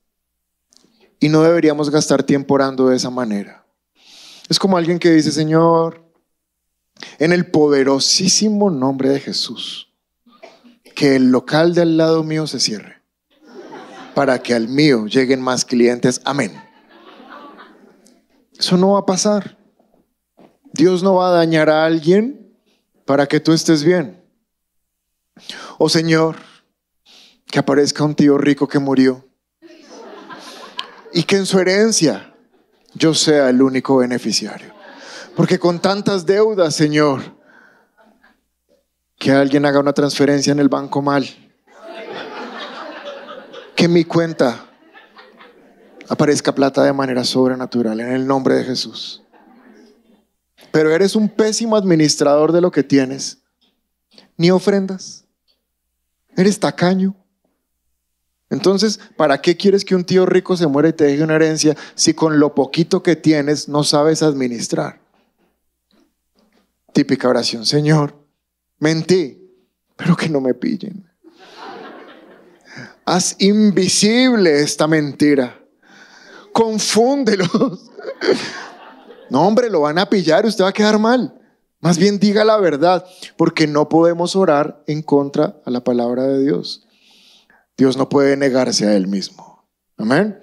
Y 1.19 1.29
no 1.29 1.43
deberíamos 1.43 1.89
gastar 1.89 2.23
tiempo 2.23 2.53
orando 2.53 2.87
de 2.87 2.95
esa 2.95 3.09
manera. 3.09 3.66
Es 4.49 4.59
como 4.59 4.77
alguien 4.77 4.99
que 4.99 5.11
dice, 5.11 5.31
Señor, 5.31 6.03
en 7.19 7.33
el 7.33 7.49
poderosísimo 7.49 8.69
nombre 8.69 9.09
de 9.09 9.19
Jesús, 9.19 9.93
que 10.95 11.15
el 11.15 11.31
local 11.31 11.73
de 11.73 11.81
al 11.81 11.97
lado 11.97 12.23
mío 12.23 12.47
se 12.47 12.59
cierre 12.59 12.97
para 14.17 14.41
que 14.41 14.55
al 14.55 14.67
mío 14.67 15.05
lleguen 15.05 15.41
más 15.41 15.63
clientes. 15.63 16.21
Amén. 16.25 16.59
Eso 18.57 18.75
no 18.75 18.93
va 18.93 18.99
a 19.01 19.05
pasar. 19.05 19.57
Dios 20.73 21.03
no 21.03 21.15
va 21.15 21.27
a 21.27 21.31
dañar 21.33 21.69
a 21.69 21.85
alguien 21.85 22.57
para 23.05 23.27
que 23.27 23.39
tú 23.39 23.53
estés 23.53 23.83
bien. 23.83 24.23
Oh 25.77 25.87
Señor, 25.87 26.37
que 27.45 27.59
aparezca 27.59 28.03
un 28.03 28.15
tío 28.15 28.37
rico 28.39 28.67
que 28.67 28.79
murió 28.79 29.23
y 31.13 31.21
que 31.21 31.35
en 31.35 31.45
su 31.45 31.59
herencia 31.59 32.35
yo 32.97 33.13
sea 33.13 33.49
el 33.49 33.61
único 33.61 33.97
beneficiario. 33.97 34.73
Porque 35.35 35.59
con 35.59 35.79
tantas 35.79 36.25
deudas, 36.25 36.75
Señor, 36.75 37.21
que 39.17 39.31
alguien 39.31 39.65
haga 39.65 39.79
una 39.79 39.93
transferencia 39.93 40.51
en 40.51 40.59
el 40.59 40.69
banco 40.69 41.01
mal 41.01 41.27
que 43.75 43.87
mi 43.87 44.03
cuenta 44.03 44.65
aparezca 46.09 46.53
plata 46.53 46.83
de 46.83 46.93
manera 46.93 47.23
sobrenatural 47.23 47.99
en 47.99 48.11
el 48.11 48.25
nombre 48.25 48.55
de 48.55 48.63
Jesús. 48.63 49.21
Pero 50.71 50.91
eres 50.91 51.15
un 51.15 51.29
pésimo 51.29 51.75
administrador 51.75 52.51
de 52.51 52.61
lo 52.61 52.71
que 52.71 52.83
tienes. 52.83 53.37
Ni 54.35 54.49
ofrendas. 54.49 55.25
Eres 56.35 56.59
tacaño. 56.59 57.15
Entonces, 58.49 58.99
¿para 59.17 59.41
qué 59.41 59.57
quieres 59.57 59.83
que 59.83 59.95
un 59.95 60.05
tío 60.05 60.25
rico 60.25 60.55
se 60.55 60.67
muera 60.67 60.89
y 60.89 60.93
te 60.93 61.03
deje 61.03 61.23
una 61.23 61.35
herencia 61.35 61.75
si 61.95 62.13
con 62.13 62.39
lo 62.39 62.55
poquito 62.55 63.03
que 63.03 63.15
tienes 63.15 63.67
no 63.67 63.83
sabes 63.83 64.23
administrar? 64.23 64.99
Típica 66.93 67.27
oración, 67.27 67.65
Señor, 67.65 68.15
mentí, 68.79 69.37
pero 69.95 70.15
que 70.15 70.29
no 70.29 70.39
me 70.39 70.53
pillen. 70.53 71.05
Haz 73.05 73.35
invisible 73.39 74.61
esta 74.61 74.87
mentira. 74.87 75.59
Confúndelos. 76.51 77.91
No, 79.29 79.45
hombre, 79.45 79.69
lo 79.69 79.81
van 79.81 79.99
a 79.99 80.09
pillar 80.09 80.45
usted 80.45 80.63
va 80.63 80.69
a 80.69 80.73
quedar 80.73 80.97
mal. 80.99 81.33
Más 81.79 81.97
bien 81.97 82.17
diga 82.17 82.43
la 82.43 82.57
verdad, 82.57 83.05
porque 83.35 83.67
no 83.67 83.89
podemos 83.89 84.35
orar 84.35 84.83
en 84.87 85.01
contra 85.01 85.61
a 85.65 85.69
la 85.69 85.83
palabra 85.83 86.23
de 86.23 86.43
Dios. 86.43 86.86
Dios 87.77 87.97
no 87.97 88.09
puede 88.09 88.35
negarse 88.37 88.87
a 88.87 88.95
él 88.95 89.07
mismo. 89.07 89.67
Amén. 89.97 90.39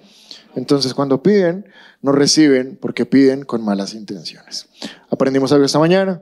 Entonces, 0.55 0.93
cuando 0.93 1.21
piden, 1.21 1.65
no 2.01 2.11
reciben 2.11 2.77
porque 2.81 3.05
piden 3.05 3.43
con 3.43 3.63
malas 3.63 3.93
intenciones. 3.93 4.69
¿Aprendimos 5.09 5.51
algo 5.51 5.65
esta 5.65 5.79
mañana? 5.79 6.21